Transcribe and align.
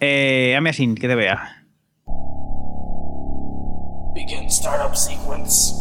Eh, 0.00 0.54
hazme 0.56 0.70
así, 0.70 0.94
que 0.94 1.06
te 1.06 1.14
vea. 1.14 1.66
Begin 4.14 4.46
startup 4.46 4.96
sequence. 4.96 5.74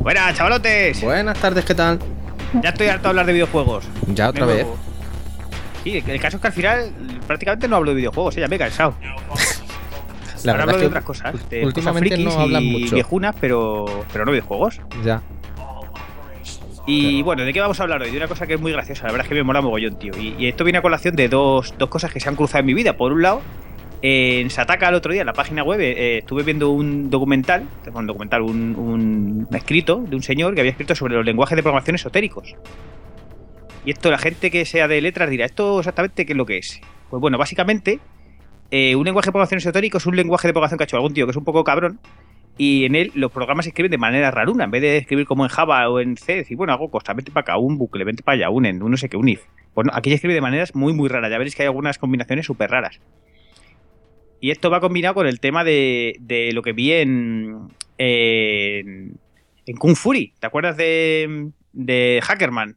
Buenas, 0.00 0.34
chavalotes. 0.36 1.00
Buenas 1.02 1.38
tardes, 1.38 1.64
¿qué 1.64 1.74
tal? 1.74 1.98
Ya 2.62 2.70
estoy 2.70 2.88
harto 2.88 3.04
de 3.04 3.08
hablar 3.10 3.26
de 3.26 3.32
videojuegos. 3.34 3.84
Ya 4.08 4.30
otra 4.30 4.46
Me 4.46 4.54
vez. 4.54 4.66
Sí, 5.84 6.02
el 6.06 6.20
caso 6.20 6.36
es 6.36 6.40
que 6.40 6.46
al 6.48 6.52
final 6.52 6.92
prácticamente 7.26 7.68
no 7.68 7.76
hablo 7.76 7.90
de 7.90 7.96
videojuegos, 7.96 8.36
¿eh? 8.36 8.40
ya 8.40 8.48
me 8.48 8.56
he 8.56 8.58
cansado. 8.58 8.94
La 10.44 10.52
Ahora 10.52 10.62
hablo 10.64 10.74
es 10.76 10.80
de 10.80 10.86
otras 10.86 11.04
cosas, 11.04 11.50
de 11.50 11.66
últimamente 11.66 12.16
cosas 12.16 12.34
no 12.34 12.40
hablan 12.40 12.62
y 12.62 12.80
mucho. 12.80 12.94
viejunas, 12.94 13.34
pero, 13.38 14.04
pero 14.10 14.24
no 14.24 14.32
videojuegos. 14.32 14.80
Ya. 15.04 15.20
Y 16.86 17.20
bueno, 17.22 17.44
¿de 17.44 17.52
qué 17.52 17.60
vamos 17.60 17.78
a 17.78 17.82
hablar 17.82 18.00
hoy? 18.00 18.10
De 18.10 18.16
una 18.16 18.26
cosa 18.26 18.46
que 18.46 18.54
es 18.54 18.60
muy 18.60 18.72
graciosa, 18.72 19.04
la 19.04 19.12
verdad 19.12 19.26
es 19.26 19.28
que 19.28 19.34
me 19.34 19.42
mola 19.42 19.60
mogollón, 19.60 19.98
tío. 19.98 20.12
Y, 20.18 20.34
y 20.38 20.48
esto 20.48 20.64
viene 20.64 20.78
a 20.78 20.82
colación 20.82 21.14
de 21.14 21.28
dos, 21.28 21.74
dos 21.78 21.90
cosas 21.90 22.10
que 22.10 22.20
se 22.20 22.28
han 22.30 22.36
cruzado 22.36 22.60
en 22.60 22.66
mi 22.66 22.74
vida. 22.74 22.96
Por 22.96 23.12
un 23.12 23.20
lado, 23.20 23.42
en 24.02 24.48
Sataka 24.48 24.88
el 24.88 24.94
otro 24.94 25.12
día, 25.12 25.22
en 25.22 25.26
la 25.26 25.34
página 25.34 25.62
web, 25.62 25.80
eh, 25.80 26.18
estuve 26.18 26.42
viendo 26.42 26.70
un 26.70 27.10
documental, 27.10 27.66
un 27.92 28.06
documental, 28.06 28.42
un, 28.42 29.46
escrito 29.52 29.98
de 30.08 30.16
un 30.16 30.22
señor 30.22 30.54
que 30.54 30.60
había 30.60 30.72
escrito 30.72 30.94
sobre 30.94 31.14
los 31.14 31.24
lenguajes 31.24 31.56
de 31.56 31.62
programación 31.62 31.96
esotéricos. 31.96 32.54
Y 33.84 33.90
esto, 33.90 34.10
la 34.10 34.18
gente 34.18 34.50
que 34.50 34.64
sea 34.64 34.88
de 34.88 35.00
letras 35.00 35.28
dirá, 35.28 35.44
¿esto 35.44 35.78
exactamente 35.78 36.24
qué 36.24 36.32
es 36.32 36.36
lo 36.36 36.46
que 36.46 36.58
es? 36.58 36.80
Pues 37.10 37.20
bueno, 37.20 37.36
básicamente, 37.36 37.98
eh, 38.70 38.96
un 38.96 39.04
lenguaje 39.04 39.26
de 39.26 39.32
programación 39.32 39.58
esotérico 39.58 39.98
es 39.98 40.06
un 40.06 40.16
lenguaje 40.16 40.48
de 40.48 40.52
programación 40.52 40.78
que 40.78 40.84
ha 40.84 40.86
hecho 40.86 40.96
algún 40.96 41.12
tío 41.12 41.26
que 41.26 41.32
es 41.32 41.36
un 41.36 41.44
poco 41.44 41.64
cabrón. 41.64 42.00
Y 42.56 42.84
en 42.84 42.94
él 42.94 43.10
los 43.14 43.32
programas 43.32 43.64
se 43.64 43.70
escriben 43.70 43.90
de 43.90 43.96
manera 43.98 44.30
raruna, 44.30 44.64
en 44.64 44.70
vez 44.70 44.82
de 44.82 44.98
escribir 44.98 45.26
como 45.26 45.44
en 45.44 45.48
Java 45.48 45.88
o 45.88 45.98
en 46.00 46.16
C, 46.16 46.36
decir, 46.36 46.56
bueno, 46.56 46.72
hago 46.74 46.90
cosas, 46.90 47.16
vente 47.16 47.32
para 47.32 47.42
acá, 47.42 47.56
un 47.56 47.78
bucle, 47.78 48.04
vente 48.04 48.22
para 48.22 48.36
allá, 48.36 48.50
un 48.50 48.66
un 48.66 48.90
no 48.90 48.96
sé 48.98 49.08
qué, 49.08 49.16
un 49.16 49.28
if. 49.28 49.42
Bueno, 49.74 49.90
aquí 49.94 50.10
se 50.10 50.16
escribe 50.16 50.34
de 50.34 50.40
maneras 50.42 50.74
muy, 50.74 50.92
muy 50.92 51.08
raras. 51.08 51.30
Ya 51.30 51.38
veréis 51.38 51.54
que 51.54 51.62
hay 51.62 51.68
algunas 51.68 51.96
combinaciones 51.96 52.44
súper 52.44 52.70
raras. 52.70 53.00
Y 54.40 54.50
esto 54.50 54.70
va 54.70 54.80
combinado 54.80 55.14
con 55.14 55.26
el 55.26 55.38
tema 55.40 55.64
de, 55.64 56.16
de 56.20 56.52
lo 56.52 56.62
que 56.62 56.72
vi 56.72 56.92
en, 56.92 57.68
en, 57.98 59.18
en 59.66 59.76
Kung 59.76 59.96
Fury. 59.96 60.32
¿Te 60.40 60.46
acuerdas 60.46 60.76
de, 60.76 61.50
de 61.72 62.20
Hackerman? 62.22 62.76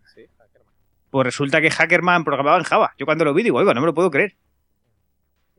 Pues 1.10 1.26
resulta 1.26 1.62
que 1.62 1.70
Hackerman 1.72 2.24
programaba 2.26 2.58
en 2.58 2.64
Java. 2.64 2.94
Yo 2.98 3.06
cuando 3.06 3.24
lo 3.24 3.34
vi 3.34 3.44
digo, 3.44 3.60
oiga, 3.60 3.74
no 3.74 3.82
me 3.82 3.88
lo 3.88 3.94
puedo 3.94 4.12
creer. 4.12 4.36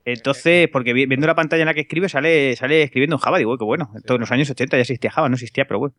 Entonces, 0.05 0.69
porque 0.71 0.93
vi- 0.93 1.07
viendo 1.07 1.27
la 1.27 1.35
pantalla 1.35 1.63
en 1.63 1.67
la 1.67 1.75
que 1.75 1.81
escribe, 1.81 2.09
sale, 2.11 2.55
sale 2.57 2.83
escribiendo 2.83 3.17
en 3.17 3.21
Java. 3.21 3.39
Digo, 3.39 3.53
"Uy, 3.53 3.59
qué 3.59 3.65
bueno. 3.65 3.91
En 3.95 4.21
los 4.21 4.31
años 4.31 4.51
80 4.51 4.77
ya 4.77 4.83
existía 4.83 5.11
Java, 5.11 5.29
no 5.31 5.35
existía, 5.37 5.65
pero 5.67 5.79
bueno. 5.81 5.95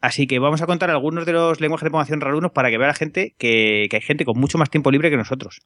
Así 0.00 0.26
que 0.26 0.38
vamos 0.40 0.60
a 0.62 0.66
contar 0.66 0.90
algunos 0.90 1.24
de 1.26 1.32
los 1.32 1.60
lenguajes 1.60 1.84
de 1.84 1.90
programación 1.90 2.20
rarunos 2.20 2.50
para 2.52 2.70
que 2.70 2.78
vea 2.78 2.88
la 2.88 2.94
gente 2.94 3.34
que, 3.38 3.86
que 3.90 3.96
hay 3.96 4.02
gente 4.02 4.24
con 4.24 4.38
mucho 4.38 4.58
más 4.58 4.70
tiempo 4.70 4.90
libre 4.90 5.10
que 5.10 5.16
nosotros. 5.16 5.60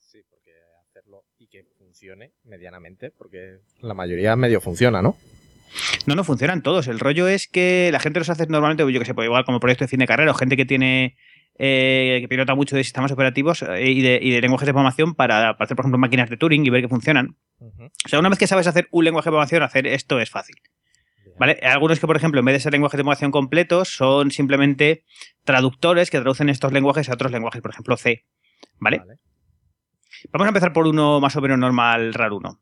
Sí, 0.00 0.20
porque 0.30 0.52
hacerlo 0.88 1.24
y 1.38 1.46
que 1.48 1.64
funcione 2.04 2.32
medianamente, 2.44 3.10
porque 3.16 3.60
la 3.80 3.94
mayoría 3.94 4.36
medio 4.36 4.60
funciona, 4.60 5.00
¿no? 5.00 5.16
No, 6.06 6.14
no 6.14 6.22
funcionan 6.22 6.62
todos. 6.62 6.86
El 6.86 7.00
rollo 7.00 7.28
es 7.28 7.48
que 7.48 7.88
la 7.92 7.98
gente 7.98 8.18
los 8.18 8.28
hace 8.28 8.46
normalmente, 8.46 8.90
yo 8.92 9.00
que 9.00 9.06
sé, 9.06 9.14
pues 9.14 9.24
igual 9.24 9.46
como 9.46 9.58
proyecto 9.58 9.84
de 9.84 9.88
fin 9.88 10.00
de 10.00 10.06
carrera 10.06 10.30
o 10.30 10.34
gente 10.34 10.56
que 10.56 10.66
tiene. 10.66 11.16
eh, 11.58 12.18
que 12.20 12.28
pilota 12.28 12.54
mucho 12.54 12.76
de 12.76 12.84
sistemas 12.84 13.10
operativos 13.10 13.62
eh, 13.62 13.90
y, 13.90 14.02
de, 14.02 14.18
y 14.20 14.32
de 14.32 14.40
lenguajes 14.42 14.66
de 14.66 14.72
programación 14.74 15.14
para, 15.14 15.56
para 15.56 15.64
hacer, 15.64 15.76
por 15.76 15.84
ejemplo, 15.84 15.98
máquinas 15.98 16.28
de 16.28 16.36
Turing 16.36 16.66
y 16.66 16.70
ver 16.70 16.82
que 16.82 16.88
funcionan. 16.88 17.36
O 17.58 18.08
sea, 18.08 18.18
una 18.18 18.28
vez 18.28 18.38
que 18.38 18.46
sabes 18.46 18.66
hacer 18.66 18.86
un 18.90 19.04
lenguaje 19.04 19.28
de 19.28 19.30
programación, 19.30 19.62
hacer 19.62 19.86
esto 19.86 20.20
es 20.20 20.28
fácil. 20.28 20.56
¿Vale? 21.38 21.58
Hay 21.62 21.70
Algunos 21.70 21.98
que, 21.98 22.06
por 22.06 22.16
ejemplo, 22.16 22.38
en 22.40 22.44
vez 22.44 22.54
de 22.56 22.60
ser 22.60 22.72
lenguajes 22.72 22.98
de 22.98 23.02
programación 23.02 23.30
completos, 23.30 23.88
son 23.88 24.30
simplemente 24.30 25.04
traductores 25.44 26.10
que 26.10 26.18
traducen 26.18 26.50
estos 26.50 26.70
lenguajes 26.72 27.08
a 27.08 27.14
otros 27.14 27.32
lenguajes, 27.32 27.62
por 27.62 27.70
ejemplo, 27.70 27.96
C. 27.96 28.26
¿Vale? 28.78 29.00
Vamos 30.32 30.46
a 30.46 30.48
empezar 30.48 30.72
por 30.72 30.86
uno 30.86 31.20
más 31.20 31.36
o 31.36 31.40
menos 31.40 31.58
normal, 31.58 32.14
raro 32.14 32.36
uno. 32.36 32.60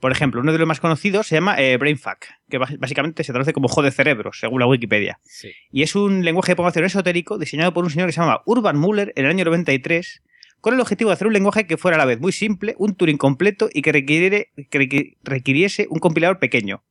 Por 0.00 0.12
ejemplo, 0.12 0.40
uno 0.42 0.52
de 0.52 0.58
los 0.58 0.68
más 0.68 0.78
conocidos 0.80 1.26
se 1.26 1.36
llama 1.36 1.56
eh, 1.58 1.76
BrainFuck, 1.78 2.26
que 2.50 2.58
básicamente 2.58 3.24
se 3.24 3.32
traduce 3.32 3.52
como 3.54 3.66
jode 3.68 3.90
cerebros, 3.90 4.38
según 4.38 4.60
la 4.60 4.66
Wikipedia. 4.66 5.18
Sí. 5.24 5.52
Y 5.72 5.82
es 5.82 5.94
un 5.96 6.22
lenguaje 6.24 6.52
de 6.52 6.56
programación 6.56 6.84
esotérico 6.84 7.38
diseñado 7.38 7.72
por 7.72 7.82
un 7.84 7.90
señor 7.90 8.08
que 8.08 8.12
se 8.12 8.20
llama 8.20 8.42
Urban 8.44 8.78
Müller 8.78 9.12
en 9.16 9.24
el 9.24 9.30
año 9.30 9.44
93, 9.46 10.22
con 10.60 10.74
el 10.74 10.80
objetivo 10.80 11.08
de 11.10 11.14
hacer 11.14 11.26
un 11.26 11.32
lenguaje 11.32 11.66
que 11.66 11.76
fuera 11.78 11.96
a 11.96 11.98
la 11.98 12.04
vez 12.04 12.20
muy 12.20 12.32
simple, 12.32 12.74
un 12.78 12.94
Turing 12.94 13.16
completo 13.16 13.68
y 13.72 13.80
que, 13.82 13.92
requiriere- 13.92 14.48
que 14.70 14.78
requi- 14.78 15.16
requiriese 15.22 15.86
un 15.88 15.98
compilador 15.98 16.38
pequeño. 16.38 16.84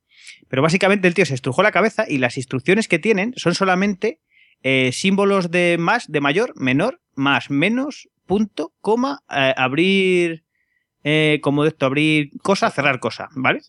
Pero 0.48 0.62
básicamente 0.62 1.06
el 1.06 1.14
tío 1.14 1.26
se 1.26 1.34
estrujó 1.34 1.62
la 1.62 1.72
cabeza 1.72 2.06
y 2.08 2.18
las 2.18 2.36
instrucciones 2.36 2.88
que 2.88 2.98
tienen 2.98 3.34
son 3.36 3.54
solamente 3.54 4.20
eh, 4.62 4.90
símbolos 4.92 5.50
de 5.52 5.76
más, 5.78 6.10
de 6.10 6.20
mayor, 6.20 6.52
menor, 6.56 7.00
más, 7.14 7.50
menos, 7.50 8.08
punto, 8.26 8.72
coma, 8.80 9.22
eh, 9.30 9.54
abrir, 9.56 10.44
eh, 11.02 11.40
como 11.42 11.62
de 11.62 11.70
esto, 11.70 11.86
abrir 11.86 12.30
cosa, 12.42 12.70
cerrar 12.70 13.00
cosa, 13.00 13.28
¿vale? 13.34 13.60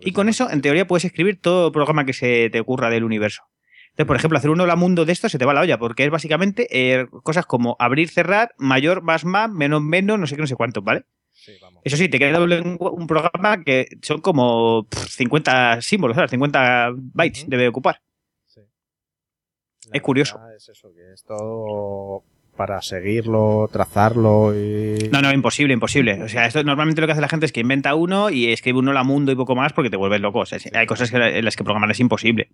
Y 0.00 0.12
con 0.12 0.28
eso, 0.28 0.50
en 0.50 0.60
teoría, 0.60 0.86
puedes 0.86 1.04
escribir 1.04 1.40
todo 1.40 1.72
programa 1.72 2.04
que 2.04 2.12
se 2.12 2.50
te 2.50 2.60
ocurra 2.60 2.90
del 2.90 3.04
universo. 3.04 3.42
Entonces, 3.90 4.06
por 4.06 4.16
ejemplo, 4.16 4.38
hacer 4.38 4.50
un 4.50 4.60
hola 4.60 4.74
mundo 4.74 5.04
de 5.04 5.12
esto 5.12 5.28
se 5.28 5.38
te 5.38 5.44
va 5.44 5.54
la 5.54 5.60
olla, 5.60 5.78
porque 5.78 6.04
es 6.04 6.10
básicamente 6.10 6.66
eh, 6.70 7.06
cosas 7.22 7.46
como 7.46 7.76
abrir, 7.78 8.08
cerrar, 8.08 8.52
mayor, 8.58 9.02
más, 9.02 9.24
más, 9.24 9.48
menos, 9.48 9.82
menos, 9.82 10.18
no 10.18 10.26
sé 10.26 10.34
qué, 10.34 10.40
no 10.40 10.48
sé 10.48 10.56
cuánto, 10.56 10.82
¿vale? 10.82 11.04
Sí, 11.30 11.52
vamos. 11.62 11.80
Eso 11.84 11.96
sí, 11.96 12.08
te 12.08 12.18
queda 12.18 12.40
un, 12.40 13.06
programa 13.06 13.62
que 13.62 13.86
son 14.02 14.20
como 14.20 14.88
pff, 14.88 15.10
50 15.10 15.80
símbolos, 15.80 16.16
¿sabes? 16.16 16.30
50 16.32 16.90
bytes 16.96 17.48
debe 17.48 17.68
ocupar. 17.68 18.00
Sí. 18.46 18.62
Es 19.92 20.02
curioso. 20.02 20.40
Es 20.56 20.68
eso, 20.68 20.92
que 20.92 21.12
es 21.12 21.22
todo 21.22 22.24
para 22.56 22.80
seguirlo, 22.82 23.68
trazarlo 23.72 24.54
y... 24.54 25.08
No, 25.12 25.20
no, 25.20 25.32
imposible, 25.32 25.74
imposible. 25.74 26.22
O 26.22 26.28
sea, 26.28 26.46
esto 26.46 26.62
normalmente 26.62 27.00
lo 27.00 27.06
que 27.06 27.12
hace 27.12 27.20
la 27.20 27.28
gente 27.28 27.46
es 27.46 27.52
que 27.52 27.60
inventa 27.60 27.94
uno 27.94 28.30
y 28.30 28.52
escribe 28.52 28.78
un 28.78 28.88
hola 28.88 29.02
mundo 29.04 29.32
y 29.32 29.36
poco 29.36 29.54
más 29.56 29.72
porque 29.72 29.90
te 29.90 29.96
vuelves 29.96 30.20
loco. 30.20 30.40
O 30.40 30.46
sea, 30.46 30.58
hay 30.72 30.86
cosas 30.86 31.10
que- 31.10 31.16
en 31.38 31.44
las 31.44 31.56
que 31.56 31.64
programar 31.64 31.90
es 31.90 32.00
imposible. 32.00 32.50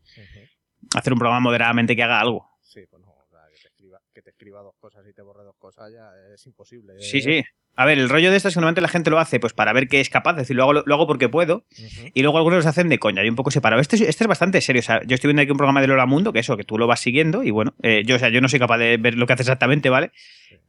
Hacer 0.95 1.13
un 1.13 1.19
programa 1.19 1.41
moderadamente 1.41 1.95
que 1.95 2.03
haga 2.03 2.21
algo. 2.21 2.49
Sí, 2.63 2.81
pues 2.91 3.03
no, 3.03 3.09
o 3.11 3.27
sea, 3.29 3.41
que 3.53 3.61
te, 3.63 3.69
escriba, 3.69 3.99
que 4.15 4.23
te 4.23 4.31
escriba 4.31 4.63
dos 4.63 4.75
cosas 4.81 5.05
y 5.09 5.13
te 5.13 5.23
borre 5.23 5.45
dos 5.45 5.57
cosas 5.59 5.93
ya 5.93 6.11
es 6.35 6.47
imposible. 6.47 6.95
Sí, 7.01 7.21
sí. 7.21 7.43
A 7.77 7.87
ver, 7.87 7.99
el 7.99 8.09
rollo 8.11 8.31
de 8.31 8.37
esto 8.37 8.49
es 8.49 8.55
que 8.55 8.59
normalmente 8.61 8.83
la 8.83 8.89
gente 8.89 9.09
lo 9.11 9.19
hace 9.19 9.41
pues 9.41 9.55
para 9.55 9.73
ver 9.73 9.89
qué 9.89 10.01
es 10.01 10.11
capaz, 10.11 10.33
es 10.33 10.37
decir, 10.39 10.57
lo 10.57 10.65
hago, 10.65 10.73
lo 10.85 10.95
hago 10.95 11.07
porque 11.07 11.29
puedo, 11.31 11.65
y 12.13 12.21
luego 12.23 12.37
algunos 12.37 12.59
los 12.59 12.67
hacen 12.67 12.89
de 12.91 12.99
coña 12.99 13.25
y 13.25 13.29
un 13.31 13.37
poco 13.37 13.51
separado. 13.51 13.81
Este, 13.81 13.97
es- 13.97 14.03
este 14.03 14.25
es 14.25 14.29
bastante 14.29 14.61
serio, 14.61 14.81
o 14.81 14.83
sea, 14.83 15.01
yo 15.07 15.15
estoy 15.15 15.29
viendo 15.29 15.41
aquí 15.43 15.51
un 15.51 15.57
programa 15.57 15.81
de 15.81 15.87
Lola 15.87 16.05
Mundo, 16.05 16.33
que 16.33 16.41
eso, 16.41 16.57
que 16.59 16.65
tú 16.65 16.77
lo 16.77 16.87
vas 16.87 17.01
siguiendo, 17.01 17.43
y 17.43 17.51
bueno, 17.51 17.75
eh, 17.83 18.03
yo, 18.05 18.17
o 18.17 18.19
sea, 18.19 18.29
yo 18.29 18.41
no 18.43 18.49
soy 18.49 18.59
capaz 18.59 18.77
de 18.79 18.99
ver 18.99 19.15
lo 19.15 19.27
que 19.27 19.33
hace 19.33 19.43
exactamente, 19.45 19.89
¿vale? 19.89 20.11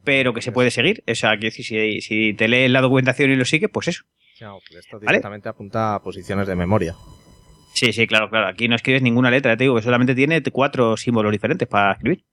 Pero 0.06 0.34
que 0.34 0.41
se 0.41 0.51
puede 0.53 0.72
seguir, 0.72 1.03
o 1.06 1.16
sea, 1.16 1.38
que 1.38 1.51
si, 1.51 2.00
si 2.01 2.34
te 2.34 2.47
lees 2.47 2.72
la 2.72 2.79
documentación 2.81 3.29
y 3.31 3.35
lo 3.35 3.44
sigues, 3.45 3.69
pues 3.73 3.90
eso. 3.90 4.03
No, 4.40 4.59
porque 4.59 4.79
esto 4.79 4.97
¿Vale? 4.97 5.07
directamente 5.07 5.50
apunta 5.50 5.95
a 5.95 6.01
posiciones 6.01 6.47
de 6.47 6.56
memoria. 6.56 6.95
Sí, 7.73 7.94
sí, 7.94 8.07
claro, 8.07 8.29
claro. 8.29 8.47
Aquí 8.47 8.67
no 8.67 8.75
escribes 8.75 9.01
ninguna 9.01 9.29
letra, 9.31 9.56
te 9.57 9.63
digo 9.66 9.75
que 9.75 9.81
solamente 9.81 10.16
tiene 10.16 10.41
cuatro 10.44 10.97
símbolos 10.97 11.31
diferentes 11.31 11.67
para 11.67 11.94
escribir. 11.94 12.23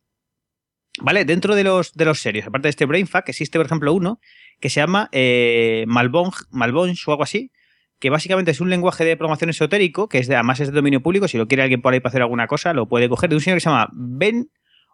Vale, 1.00 1.24
dentro 1.24 1.54
de 1.54 1.64
los, 1.64 1.94
de 1.94 2.04
los 2.04 2.20
serios, 2.20 2.46
aparte 2.46 2.66
de 2.66 2.70
este 2.70 2.86
BrainFuck, 2.86 3.28
existe, 3.28 3.58
por 3.58 3.66
ejemplo, 3.66 3.92
uno 3.92 4.20
que 4.60 4.70
se 4.70 4.80
llama 4.80 5.08
eh, 5.12 5.84
Malbonge, 5.86 6.44
Malbonge 6.50 7.02
o 7.06 7.12
algo 7.12 7.22
así, 7.22 7.52
que 7.98 8.10
básicamente 8.10 8.50
es 8.50 8.60
un 8.60 8.70
lenguaje 8.70 9.04
de 9.04 9.16
programación 9.16 9.50
esotérico, 9.50 10.08
que 10.08 10.18
es 10.18 10.28
de, 10.28 10.34
además 10.34 10.60
es 10.60 10.68
de 10.68 10.74
dominio 10.74 11.00
público, 11.00 11.28
si 11.28 11.38
lo 11.38 11.46
quiere 11.46 11.62
alguien 11.62 11.82
por 11.82 11.92
ahí 11.92 12.00
para 12.00 12.10
hacer 12.10 12.22
alguna 12.22 12.46
cosa, 12.46 12.72
lo 12.72 12.88
puede 12.88 13.08
coger, 13.08 13.30
de 13.30 13.36
un 13.36 13.40
señor 13.40 13.56
que 13.56 13.60
se 13.60 13.70
llama 13.70 13.88
Ben 13.92 14.50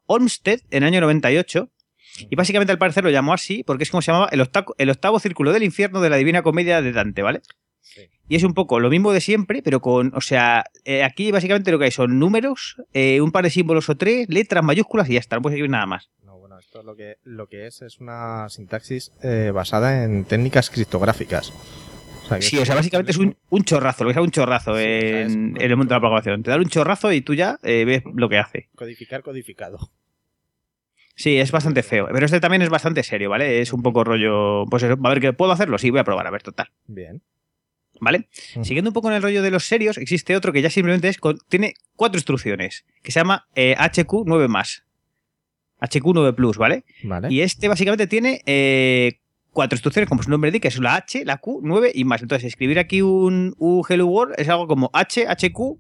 Olmsted 0.07 0.61
en 0.71 0.83
el 0.83 0.89
año 0.89 1.01
98. 1.01 1.71
Y 2.31 2.37
básicamente 2.37 2.71
al 2.71 2.79
parecer 2.79 3.03
lo 3.03 3.11
llamó 3.11 3.33
así 3.33 3.65
porque 3.65 3.83
es 3.83 3.91
como 3.91 4.01
se 4.01 4.13
llamaba 4.13 4.29
el 4.31 4.41
octavo, 4.41 4.75
el 4.79 4.89
octavo 4.89 5.19
círculo 5.19 5.53
del 5.53 5.65
infierno 5.65 6.01
de 6.01 6.11
la 6.11 6.17
Divina 6.17 6.43
Comedia 6.43 6.81
de 6.81 6.93
Dante, 6.93 7.23
¿vale? 7.23 7.41
Sí. 7.85 8.09
Y 8.29 8.37
es 8.37 8.43
un 8.43 8.55
poco 8.55 8.81
lo 8.81 8.89
mismo 8.89 9.13
de 9.13 9.21
siempre, 9.21 9.63
pero 9.63 9.81
con, 9.81 10.13
o 10.15 10.21
sea, 10.21 10.65
eh, 10.85 11.05
aquí 11.05 11.31
básicamente 11.31 11.71
lo 11.71 11.79
que 11.79 11.85
hay 11.85 11.91
son 11.91 12.19
números, 12.19 12.77
eh, 12.95 13.21
un 13.21 13.31
par 13.31 13.45
de 13.45 13.51
símbolos 13.51 13.89
o 13.91 13.97
tres, 13.97 14.27
letras 14.29 14.65
mayúsculas 14.65 15.09
y 15.11 15.15
ya 15.15 15.21
está, 15.21 15.37
no 15.37 15.43
puedes 15.43 15.57
escribir 15.57 15.71
nada 15.71 15.87
más. 15.87 16.11
No, 16.25 16.39
bueno, 16.39 16.59
esto 16.59 16.83
lo 16.83 16.97
que, 16.97 17.19
lo 17.23 17.47
que 17.47 17.67
es 17.67 17.83
es 17.83 18.01
una 18.01 18.49
sintaxis 18.49 19.13
eh, 19.23 19.51
basada 19.55 20.05
en 20.05 20.25
técnicas 20.25 20.71
criptográficas. 20.71 21.53
O 22.25 22.27
sea, 22.27 22.39
que 22.39 22.43
Sí, 22.43 22.59
o 22.59 22.65
sea, 22.65 22.75
básicamente 22.75 23.13
es 23.13 23.19
un, 23.19 23.37
un 23.51 23.65
chorrazo, 23.65 24.05
lo 24.05 24.09
que 24.09 24.19
es 24.19 24.25
un 24.25 24.31
chorrazo 24.31 24.73
Sí, 24.73 24.81
o 24.81 24.81
sea, 24.81 25.21
es 25.21 25.35
en, 25.35 25.57
el 25.61 25.77
mundo 25.77 25.91
de 25.91 25.97
la 25.97 26.01
programación. 26.01 26.43
Te 26.43 26.51
dan 26.51 26.61
un 26.61 26.69
chorrazo 26.69 27.13
y 27.13 27.21
tú 27.21 27.35
ya 27.35 27.59
ves 27.63 28.03
lo 28.15 28.31
que 28.31 28.39
hace. 28.39 28.71
Codificar 28.75 29.23
codificado. 29.23 29.91
Sí, 31.17 31.39
es 31.39 31.53
bastante 31.53 31.83
feo. 31.83 32.09
Pero 32.13 32.27
este 32.27 32.41
también 32.41 32.63
es 32.63 32.71
bastante 32.71 33.03
serio, 33.03 33.31
¿vale? 33.31 33.61
Es 33.61 33.73
un 33.73 33.83
poco 33.83 34.03
rollo. 34.03 34.65
Pues 34.69 34.83
eso, 34.83 34.97
a 35.01 35.09
ver, 35.11 35.21
¿que 35.21 35.33
puedo 35.33 35.53
hacerlo? 35.53 35.79
Sí, 35.79 35.91
voy 35.91 36.01
a 36.01 36.05
probar, 36.05 36.27
a 36.27 36.31
ver, 36.31 36.43
total. 36.43 36.69
Bien. 36.87 37.23
¿Vale? 38.01 38.29
Siguiendo 38.63 38.91
un 38.91 38.95
poco 38.95 39.09
en 39.09 39.17
el 39.17 39.23
rollo 39.23 39.43
de 39.43 39.51
los 39.51 39.65
serios, 39.65 39.99
existe 39.99 40.37
otro 40.37 40.53
que 40.53 40.63
ya 40.63 40.71
simplemente 40.71 41.09
es 41.09 41.19
tiene 41.49 41.75
cuatro 41.97 42.19
instrucciones, 42.19 42.85
que 43.03 43.13
se 43.13 43.21
llama 43.21 43.47
HQ9 43.55 44.49
más. 44.49 44.85
HQ9 45.81 46.35
Plus, 46.35 46.57
¿vale? 46.57 46.85
¿vale? 47.05 47.29
Y 47.31 47.41
este 47.41 47.69
básicamente 47.69 48.07
tiene 48.07 48.43
cuatro 49.55 49.77
instrucciones, 49.77 50.09
como 50.09 50.23
su 50.23 50.31
nombre 50.31 50.49
indica, 50.49 50.69
es 50.69 50.79
la 50.79 50.97
H, 50.97 51.25
la 51.25 51.39
Q, 51.39 51.61
9 51.63 51.93
y 51.95 52.05
más. 52.05 52.21
Entonces, 52.21 52.47
escribir 52.47 52.79
aquí 52.79 53.01
un, 53.01 53.55
un 53.59 53.83
Hello 53.89 54.07
World 54.07 54.35
es 54.37 54.49
algo 54.51 54.67
como 54.67 54.91
H, 54.93 55.27
HQ, 55.27 55.79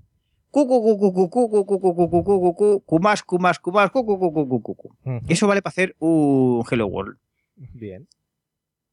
Q 2.86 3.00
más, 3.00 3.22
Q 3.24 3.38
más, 3.38 3.58
Q 3.58 3.72
más, 3.72 3.90
Eso 5.28 5.46
vale 5.46 5.60
para 5.60 5.72
hacer 5.72 5.96
un 5.98 6.64
Hello 6.70 6.86
World. 6.86 7.18
Bien. 7.56 8.08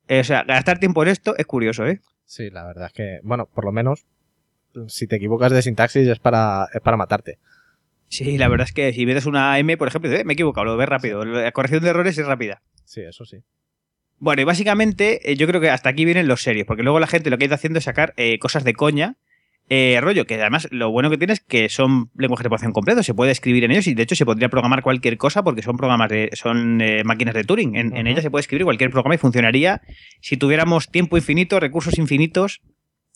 O 0.10 0.24
sea, 0.24 0.44
gastar 0.44 0.80
tiempo 0.80 1.04
en 1.04 1.10
esto 1.10 1.38
es 1.38 1.46
curioso, 1.46 1.86
¿eh? 1.86 2.02
Sí, 2.32 2.50
la 2.50 2.64
verdad 2.66 2.86
es 2.86 2.94
que, 2.94 3.20
bueno, 3.24 3.46
por 3.46 3.66
lo 3.66 3.74
menos, 3.74 4.06
si 4.88 5.06
te 5.06 5.18
equivocas 5.18 5.52
de 5.52 5.62
sintaxis 5.62 6.08
es 6.08 6.20
para, 6.20 6.66
es 6.74 6.80
para 6.80 6.96
matarte. 6.96 7.40
Sí, 8.08 8.38
la 8.38 8.48
verdad 8.48 8.68
es 8.70 8.74
que 8.74 8.94
si 8.94 9.06
metes 9.06 9.26
una 9.26 9.60
M, 9.60 9.76
por 9.76 9.90
ejemplo, 9.90 10.10
"Eh, 10.10 10.24
me 10.24 10.32
he 10.32 10.36
equivocado, 10.36 10.64
lo 10.64 10.78
ves 10.78 10.88
rápido. 10.88 11.26
La 11.26 11.52
corrección 11.52 11.84
de 11.84 11.90
errores 11.90 12.18
es 12.18 12.26
rápida. 12.26 12.62
Sí, 12.86 13.02
eso 13.02 13.26
sí. 13.26 13.40
Bueno, 14.18 14.42
y 14.44 14.46
básicamente 14.46 15.30
eh, 15.30 15.36
yo 15.36 15.46
creo 15.46 15.60
que 15.60 15.70
hasta 15.72 15.90
aquí 15.90 16.06
vienen 16.06 16.30
los 16.30 16.42
serios, 16.42 16.66
porque 16.66 16.84
luego 16.84 17.02
la 17.02 17.08
gente 17.08 17.30
lo 17.30 17.38
que 17.38 17.44
ha 17.44 17.48
ido 17.48 17.56
haciendo 17.56 17.80
es 17.80 17.84
sacar 17.84 18.14
eh, 18.16 18.40
cosas 18.40 18.64
de 18.64 18.76
coña, 18.76 19.18
eh, 19.74 20.00
rollo, 20.02 20.26
que 20.26 20.36
además 20.36 20.68
lo 20.70 20.92
bueno 20.92 21.10
que 21.10 21.18
tiene 21.18 21.32
es 21.32 21.40
que 21.40 21.70
son 21.70 22.10
lenguajes 22.18 22.44
de 22.44 22.50
programación 22.50 22.74
completos, 22.74 23.06
se 23.06 23.14
puede 23.14 23.32
escribir 23.32 23.64
en 23.64 23.72
ellos 23.72 23.88
y 23.88 23.94
de 23.94 24.04
hecho 24.04 24.16
se 24.16 24.26
podría 24.26 24.50
programar 24.50 24.84
cualquier 24.84 25.16
cosa 25.18 25.44
porque 25.44 25.62
son 25.62 25.78
programas 25.78 26.10
de, 26.10 26.30
son 26.34 26.82
eh, 26.82 27.06
máquinas 27.06 27.34
de 27.34 27.46
Turing. 27.46 27.78
En, 27.78 27.96
en 27.96 28.06
ellas 28.06 28.22
se 28.22 28.30
puede 28.30 28.42
escribir 28.42 28.66
cualquier 28.66 28.92
programa 28.92 29.16
y 29.16 29.18
funcionaría 29.18 29.82
si 30.20 30.36
tuviéramos 30.36 30.92
tiempo 30.92 31.16
infinito, 31.16 31.58
recursos 31.62 31.98
infinitos 31.98 32.60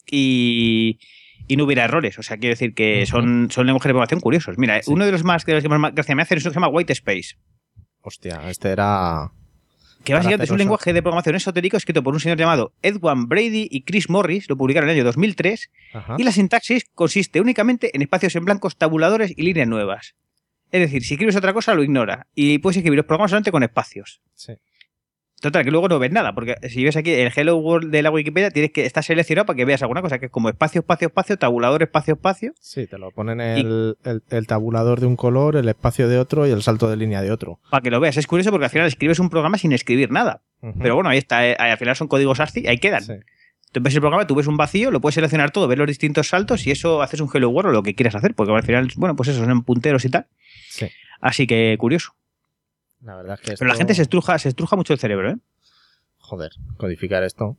y, 0.09 0.99
y 1.45 1.57
no 1.57 1.65
hubiera 1.65 1.83
errores. 1.83 2.17
O 2.19 2.23
sea, 2.23 2.37
quiero 2.37 2.53
decir 2.53 2.73
que 2.73 3.05
son, 3.05 3.49
son 3.51 3.65
lenguajes 3.65 3.89
de 3.89 3.93
programación 3.93 4.21
curiosos. 4.21 4.57
Mira, 4.57 4.81
Sí. 4.81 4.91
uno 4.93 5.05
de 5.05 5.11
los 5.11 5.25
más 5.25 5.45
de 5.45 5.55
los 5.55 5.63
que 5.63 5.67
más 5.67 5.93
gracia 5.93 6.15
me 6.15 6.21
hacen 6.21 6.37
es 6.37 6.45
uno 6.45 6.51
que 6.51 6.53
se 6.53 6.59
llama 6.61 6.69
White 6.69 6.93
Space. 6.93 7.35
Hostia, 7.99 8.41
este 8.49 8.69
era... 8.69 9.29
Que 10.05 10.13
básicamente 10.13 10.45
es 10.45 10.51
un 10.51 10.57
lenguaje 10.57 10.93
de 10.93 11.01
programación 11.01 11.35
esotérico 11.35 11.77
escrito 11.77 12.03
por 12.03 12.13
un 12.13 12.19
señor 12.19 12.37
llamado 12.37 12.73
Edwin 12.81 13.27
Brady 13.27 13.67
y 13.69 13.81
Chris 13.81 14.09
Morris, 14.09 14.47
lo 14.49 14.55
publicaron 14.55 14.89
en 14.89 14.93
el 14.95 14.99
año 15.01 15.05
2003, 15.05 15.71
Ajá. 15.93 16.15
y 16.17 16.23
la 16.23 16.31
sintaxis 16.31 16.85
consiste 16.93 17.41
únicamente 17.41 17.91
en 17.93 18.01
espacios 18.01 18.35
en 18.35 18.45
blancos, 18.45 18.77
tabuladores 18.77 19.33
y 19.35 19.41
líneas 19.43 19.67
nuevas. 19.67 20.15
Es 20.71 20.81
decir, 20.81 21.03
si 21.03 21.13
escribes 21.15 21.35
otra 21.35 21.53
cosa, 21.53 21.73
lo 21.73 21.83
ignora. 21.83 22.27
Y 22.35 22.57
puedes 22.59 22.77
escribir 22.77 22.97
los 22.97 23.05
programas 23.05 23.31
solamente 23.31 23.51
con 23.51 23.63
espacios. 23.63 24.21
Sí. 24.35 24.53
Total, 25.45 25.63
que 25.63 25.69
luego 25.69 25.87
no 25.87 25.99
ves 25.99 26.11
nada, 26.11 26.33
porque 26.33 26.55
si 26.69 26.83
ves 26.83 26.97
aquí 26.97 27.11
el 27.11 27.31
Hello 27.35 27.55
World 27.57 27.91
de 27.91 28.01
la 28.01 28.09
Wikipedia, 28.09 28.49
tienes 28.49 28.71
que 28.71 28.83
estar 28.83 29.03
seleccionado 29.03 29.45
para 29.45 29.55
que 29.55 29.63
veas 29.63 29.79
alguna 29.83 30.01
cosa, 30.01 30.17
que 30.17 30.25
es 30.25 30.31
como 30.31 30.49
espacio, 30.49 30.79
espacio, 30.81 31.09
espacio, 31.09 31.37
tabulador, 31.37 31.83
espacio, 31.83 32.15
espacio. 32.15 32.53
Sí, 32.59 32.87
te 32.87 32.97
lo 32.97 33.11
ponen 33.11 33.39
el, 33.39 33.95
el, 34.03 34.23
el 34.31 34.47
tabulador 34.47 35.01
de 35.01 35.05
un 35.05 35.15
color, 35.15 35.55
el 35.55 35.69
espacio 35.69 36.07
de 36.09 36.17
otro 36.17 36.47
y 36.47 36.49
el 36.49 36.63
salto 36.63 36.89
de 36.89 36.97
línea 36.97 37.21
de 37.21 37.29
otro. 37.29 37.59
Para 37.69 37.81
que 37.83 37.91
lo 37.91 37.99
veas. 37.99 38.17
Es 38.17 38.25
curioso 38.25 38.49
porque 38.49 38.65
al 38.65 38.71
final 38.71 38.87
escribes 38.87 39.19
un 39.19 39.29
programa 39.29 39.59
sin 39.59 39.71
escribir 39.71 40.09
nada. 40.09 40.41
Pero 40.81 40.95
bueno, 40.95 41.11
ahí 41.11 41.19
está. 41.19 41.47
eh, 41.47 41.55
al 41.59 41.77
final 41.77 41.95
son 41.95 42.07
códigos 42.07 42.39
ASCII, 42.39 42.65
ahí 42.67 42.79
quedan. 42.79 43.03
Sí. 43.03 43.13
Tú 43.71 43.81
ves 43.81 43.93
el 43.93 44.01
programa, 44.01 44.25
tú 44.25 44.33
ves 44.33 44.47
un 44.47 44.57
vacío, 44.57 44.89
lo 44.89 44.99
puedes 44.99 45.13
seleccionar 45.13 45.51
todo, 45.51 45.67
ver 45.67 45.77
los 45.77 45.87
distintos 45.87 46.29
saltos 46.29 46.65
y 46.65 46.71
eso 46.71 47.03
haces 47.03 47.19
un 47.21 47.29
Hello 47.31 47.49
World 47.49 47.69
o 47.69 47.73
lo 47.73 47.83
que 47.83 47.93
quieras 47.93 48.15
hacer, 48.15 48.33
porque 48.33 48.51
al 48.51 48.63
final, 48.63 48.87
bueno, 48.95 49.15
pues 49.15 49.29
eso, 49.29 49.45
son 49.45 49.63
punteros 49.63 50.05
y 50.05 50.09
tal. 50.09 50.25
Sí. 50.69 50.87
Así 51.21 51.45
que 51.45 51.75
curioso. 51.77 52.13
La 53.01 53.15
verdad 53.15 53.39
es 53.41 53.49
que 53.49 53.55
Pero 53.57 53.67
la 53.69 53.75
gente 53.75 53.93
se 53.93 54.01
estruja, 54.01 54.37
se 54.39 54.49
estruja 54.49 54.75
mucho 54.75 54.93
el 54.93 54.99
cerebro, 54.99 55.31
¿eh? 55.31 55.37
Joder, 56.17 56.51
codificar 56.77 57.23
esto. 57.23 57.57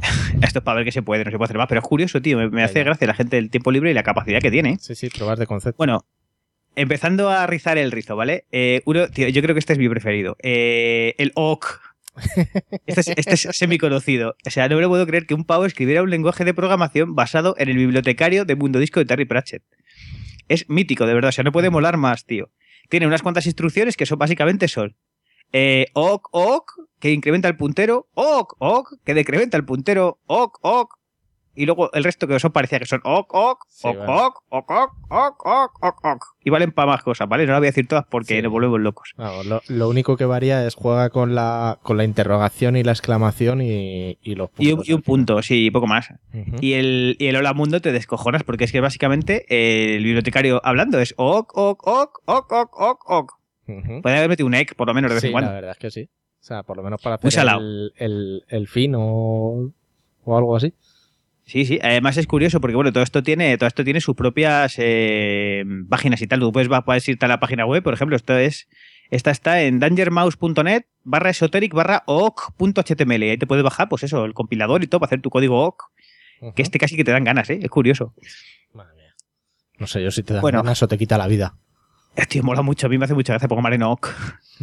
Esto 0.42 0.58
es 0.58 0.64
para 0.64 0.76
ver 0.76 0.84
qué 0.84 0.92
se 0.92 1.02
puede, 1.02 1.24
no 1.24 1.30
se 1.30 1.36
puede 1.36 1.46
hacer 1.46 1.58
más, 1.58 1.68
pero 1.68 1.80
es 1.80 1.86
curioso, 1.86 2.20
tío. 2.20 2.50
Me, 2.50 2.62
hace 2.62 2.82
gracia 2.82 3.06
la 3.06 3.14
gente 3.14 3.38
el 3.38 3.50
tiempo 3.50 3.70
libre 3.70 3.90
y 3.90 3.94
la 3.94 4.02
capacidad 4.02 4.40
que 4.40 4.50
tiene. 4.50 4.78
Sí, 4.80 4.94
sí, 4.94 5.10
probar 5.10 5.38
de 5.38 5.46
concepto. 5.46 5.76
Bueno, 5.76 6.06
empezando 6.76 7.28
a 7.28 7.46
rizar 7.46 7.78
el 7.78 7.92
rizo, 7.92 8.16
¿vale? 8.16 8.46
Eh, 8.52 8.82
uno, 8.86 9.08
tío, 9.08 9.28
yo 9.28 9.42
creo 9.42 9.54
que 9.54 9.58
este 9.58 9.74
es 9.74 9.78
mi 9.78 9.88
preferido. 9.88 10.36
Eh, 10.42 11.14
el 11.18 11.32
OC. 11.34 11.80
Este 12.86 13.00
es, 13.00 13.08
este 13.08 13.34
es 13.34 13.40
semi-conocido. 13.50 14.36
O 14.46 14.50
sea, 14.50 14.68
no 14.68 14.76
me 14.76 14.82
lo 14.82 14.88
puedo 14.88 15.04
creer 15.04 15.26
que 15.26 15.34
un 15.34 15.44
pavo 15.44 15.64
escribiera 15.64 16.00
un 16.00 16.10
lenguaje 16.10 16.44
de 16.44 16.54
programación 16.54 17.16
basado 17.16 17.56
en 17.58 17.68
el 17.68 17.76
bibliotecario 17.76 18.44
de 18.44 18.54
Mundo 18.54 18.78
Disco 18.78 19.00
de 19.00 19.06
Terry 19.06 19.24
Pratchett. 19.24 19.64
Es 20.48 20.68
mítico, 20.68 21.06
de 21.06 21.14
verdad. 21.14 21.30
O 21.30 21.32
sea, 21.32 21.42
no 21.42 21.50
puede 21.50 21.70
molar 21.70 21.96
más, 21.96 22.24
tío. 22.24 22.50
Tiene 22.88 23.06
unas 23.06 23.22
cuantas 23.22 23.46
instrucciones 23.46 23.96
que 23.96 24.06
son 24.06 24.18
básicamente 24.18 24.68
son 24.68 24.96
eh, 25.52 25.86
OC, 25.94 26.28
OC, 26.32 26.72
que 26.98 27.12
incrementa 27.12 27.48
el 27.48 27.56
puntero, 27.56 28.08
OC, 28.14 28.56
OC, 28.58 28.98
que 29.04 29.14
decrementa 29.14 29.56
el 29.56 29.64
puntero, 29.64 30.18
OC, 30.26 30.58
OC. 30.62 30.98
Y 31.56 31.66
luego 31.66 31.92
el 31.92 32.02
resto 32.04 32.26
que 32.26 32.38
son 32.40 32.50
parecía 32.52 32.78
que 32.80 32.86
son 32.86 33.00
OC, 33.04 33.32
OC, 33.34 33.58
Sí, 33.68 33.88
vale. 33.88 34.04
OC, 34.06 34.42
OC, 34.48 34.70
OC, 34.70 34.90
OC, 35.10 35.46
OC, 35.46 35.84
OC, 35.84 36.04
OC. 36.04 36.24
Y 36.44 36.50
valen 36.50 36.72
para 36.72 36.88
más 36.92 37.02
cosas, 37.02 37.28
¿vale? 37.28 37.46
No 37.46 37.52
las 37.52 37.60
voy 37.60 37.66
a 37.68 37.70
decir 37.70 37.86
todas 37.86 38.04
porque 38.10 38.36
Sí. 38.36 38.42
nos 38.42 38.50
volvemos 38.52 38.80
locos. 38.80 39.14
Lo, 39.16 39.62
lo 39.68 39.88
único 39.88 40.16
que 40.16 40.24
varía 40.24 40.66
es 40.66 40.74
juega 40.74 41.10
con 41.10 41.34
la, 41.34 41.78
con 41.82 41.96
la 41.96 42.04
interrogación 42.04 42.76
y 42.76 42.82
la 42.82 42.92
exclamación 42.92 43.62
y, 43.62 44.18
y 44.22 44.34
los 44.34 44.50
puntos. 44.50 44.66
Y 44.66 44.72
un, 44.72 44.82
y 44.84 44.92
un 44.94 45.02
punto, 45.02 45.42
sí, 45.42 45.70
poco 45.70 45.86
más. 45.86 46.08
Y 46.60 46.72
el, 46.74 47.16
y 47.18 47.26
el 47.28 47.36
hola 47.36 47.52
mundo 47.54 47.80
te 47.80 47.92
descojonas 47.92 48.42
porque 48.42 48.64
es 48.64 48.72
que 48.72 48.80
básicamente 48.80 49.46
eh, 49.48 49.96
el 49.96 50.04
bibliotecario 50.04 50.60
hablando 50.64 50.98
es 50.98 51.14
ok, 51.16 51.52
ok, 51.56 51.86
ok, 51.86 52.18
ok, 52.26 52.52
ok, 52.52 52.76
ok, 52.80 53.10
ok. 53.10 53.32
Puede 54.02 54.16
haber 54.18 54.28
metido 54.28 54.46
un 54.46 54.54
ek 54.54 54.74
por 54.74 54.88
lo 54.88 54.94
menos 54.94 55.10
de 55.10 55.14
vez 55.14 55.20
Sí, 55.22 55.28
en 55.28 55.32
la 55.32 55.38
cuando. 55.40 55.52
verdad 55.52 55.70
es 55.70 55.78
que 55.78 55.90
sí. 55.90 56.08
O 56.40 56.46
sea, 56.46 56.62
por 56.62 56.76
lo 56.76 56.82
menos 56.82 57.00
para 57.00 57.14
hacer 57.16 57.32
el, 57.58 57.92
el, 57.96 58.44
el 58.48 58.68
fin 58.68 58.94
o, 58.96 59.70
o 60.24 60.36
algo 60.36 60.56
así. 60.56 60.74
Sí, 61.46 61.64
sí. 61.66 61.78
Además 61.82 62.16
es 62.16 62.26
curioso 62.26 62.60
porque 62.60 62.74
bueno, 62.74 62.92
todo 62.92 63.02
esto 63.04 63.22
tiene, 63.22 63.56
todo 63.58 63.66
esto 63.66 63.84
tiene 63.84 64.00
sus 64.00 64.14
propias 64.16 64.74
eh, 64.78 65.62
páginas 65.90 66.22
y 66.22 66.26
tal. 66.26 66.40
Tú 66.40 66.52
puedes, 66.52 66.68
puedes 66.84 67.06
irte 67.08 67.24
a 67.26 67.28
la 67.28 67.38
página 67.40 67.66
web, 67.66 67.82
por 67.82 67.92
ejemplo, 67.94 68.16
esto 68.16 68.36
es. 68.38 68.68
Esta 69.10 69.30
está 69.30 69.60
en 69.62 69.78
dangermouse.net 69.80 70.84
barra 71.02 71.30
esoteric 71.30 71.74
barra 71.74 72.02
ok.html. 72.06 73.22
Y 73.22 73.30
ahí 73.30 73.38
te 73.38 73.46
puedes 73.46 73.62
bajar, 73.62 73.88
pues 73.90 74.02
eso, 74.02 74.24
el 74.24 74.32
compilador 74.32 74.82
y 74.82 74.86
todo 74.86 75.00
para 75.00 75.08
hacer 75.08 75.20
tu 75.20 75.28
código. 75.30 75.76
Ujú. 76.40 76.54
Que 76.54 76.62
este 76.62 76.78
casi 76.78 76.96
que 76.96 77.04
te 77.04 77.10
dan 77.12 77.24
ganas, 77.24 77.48
¿eh? 77.50 77.60
Es 77.62 77.68
curioso. 77.70 78.14
Madre 78.72 78.94
mía. 78.96 79.14
No 79.78 79.86
sé 79.86 80.02
yo 80.02 80.10
si 80.10 80.22
te 80.22 80.32
da 80.34 80.40
Bueno. 80.40 80.62
ganas 80.62 80.82
o 80.82 80.88
te 80.88 80.96
quita 80.96 81.18
la 81.18 81.26
vida. 81.28 81.58
Eh, 82.16 82.26
Tío, 82.26 82.42
mola 82.42 82.62
mucho. 82.62 82.86
A 82.86 82.90
mí 82.90 82.98
me 82.98 83.04
hace 83.04 83.14
mucha 83.14 83.32
gracia 83.34 83.48
en 83.74 83.82
ok. 83.82 84.08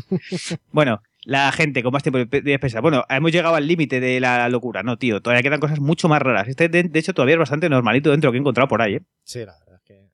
bueno, 0.71 1.01
la 1.24 1.51
gente 1.51 1.83
con 1.83 1.92
más 1.92 2.03
tiempo 2.03 2.19
de 2.19 2.59
pensar. 2.59 2.81
Bueno, 2.81 3.03
hemos 3.09 3.31
llegado 3.31 3.56
al 3.56 3.68
límite 3.68 4.00
de 4.00 4.19
la 4.19 4.48
locura. 4.50 4.83
No, 4.83 4.98
tío. 4.98 5.21
Todavía 5.21 5.43
quedan 5.43 5.60
cosas 5.60 5.79
mucho 5.79 6.08
más 6.08 6.22
raras. 6.22 6.48
Este, 6.48 6.70
de, 6.70 6.84
de 6.84 7.00
hecho, 7.00 7.13
todavía 7.13 7.36
es 7.36 7.39
bastante 7.39 7.70
normalito 7.70 8.12
dentro 8.12 8.27
de 8.27 8.29
lo 8.29 8.31
que 8.34 8.38
he 8.38 8.41
encontrado 8.41 8.67
por 8.67 8.81
ahí, 8.81 8.96
¿eh? 8.96 9.01
Sí, 9.24 9.39
la 9.39 9.58
verdad 9.60 9.75
es 9.75 9.81
que. 9.84 10.08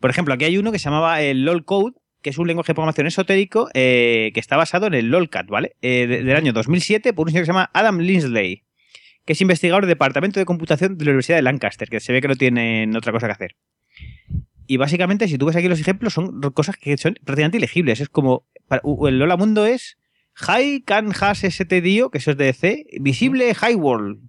Por 0.00 0.10
ejemplo, 0.10 0.34
aquí 0.34 0.44
hay 0.44 0.58
uno 0.58 0.70
que 0.72 0.78
se 0.78 0.84
llamaba 0.84 1.20
el 1.22 1.44
LOL 1.44 1.64
Code, 1.64 1.92
que 2.22 2.30
es 2.30 2.38
un 2.38 2.46
lenguaje 2.46 2.68
de 2.72 2.74
programación 2.74 3.06
esotérico 3.06 3.70
eh, 3.72 4.30
que 4.34 4.40
está 4.40 4.56
basado 4.58 4.86
en 4.86 4.94
el 4.94 5.10
LOLCAT, 5.10 5.46
¿vale? 5.48 5.76
Eh, 5.80 6.06
de- 6.06 6.22
del 6.22 6.36
año 6.36 6.52
2007 6.52 7.14
por 7.14 7.26
un 7.26 7.30
señor 7.32 7.42
que 7.42 7.46
se 7.46 7.52
llama 7.52 7.70
Adam 7.72 7.98
Linsley, 8.00 8.64
que 9.24 9.32
es 9.32 9.40
investigador 9.40 9.84
del 9.84 9.90
Departamento 9.94 10.38
de 10.38 10.44
Computación 10.44 10.98
de 10.98 11.04
la 11.06 11.12
Universidad 11.12 11.38
de 11.38 11.42
Lancaster, 11.42 11.88
que 11.88 12.00
se 12.00 12.12
ve 12.12 12.20
que 12.20 12.28
no 12.28 12.36
tienen 12.36 12.94
otra 12.94 13.12
cosa 13.12 13.26
que 13.26 13.32
hacer. 13.32 13.56
Y 14.72 14.76
básicamente, 14.76 15.26
si 15.26 15.36
tú 15.36 15.46
ves 15.46 15.56
aquí 15.56 15.66
los 15.66 15.80
ejemplos, 15.80 16.12
son 16.12 16.40
cosas 16.52 16.76
que 16.76 16.96
son 16.96 17.14
prácticamente 17.24 17.56
ilegibles. 17.58 17.98
Es 18.00 18.08
como, 18.08 18.44
para- 18.68 18.82
el 19.08 19.18
Lola 19.18 19.36
Mundo 19.36 19.66
es 19.66 19.98
High 20.34 20.82
Can 20.82 21.10
Has 21.20 21.42
ST 21.42 21.80
Dio, 21.80 22.08
que 22.12 22.18
eso 22.18 22.30
es 22.30 22.36
de 22.36 22.52
C, 22.52 22.86
visible 23.00 23.52
High 23.52 23.74
World. 23.74 24.20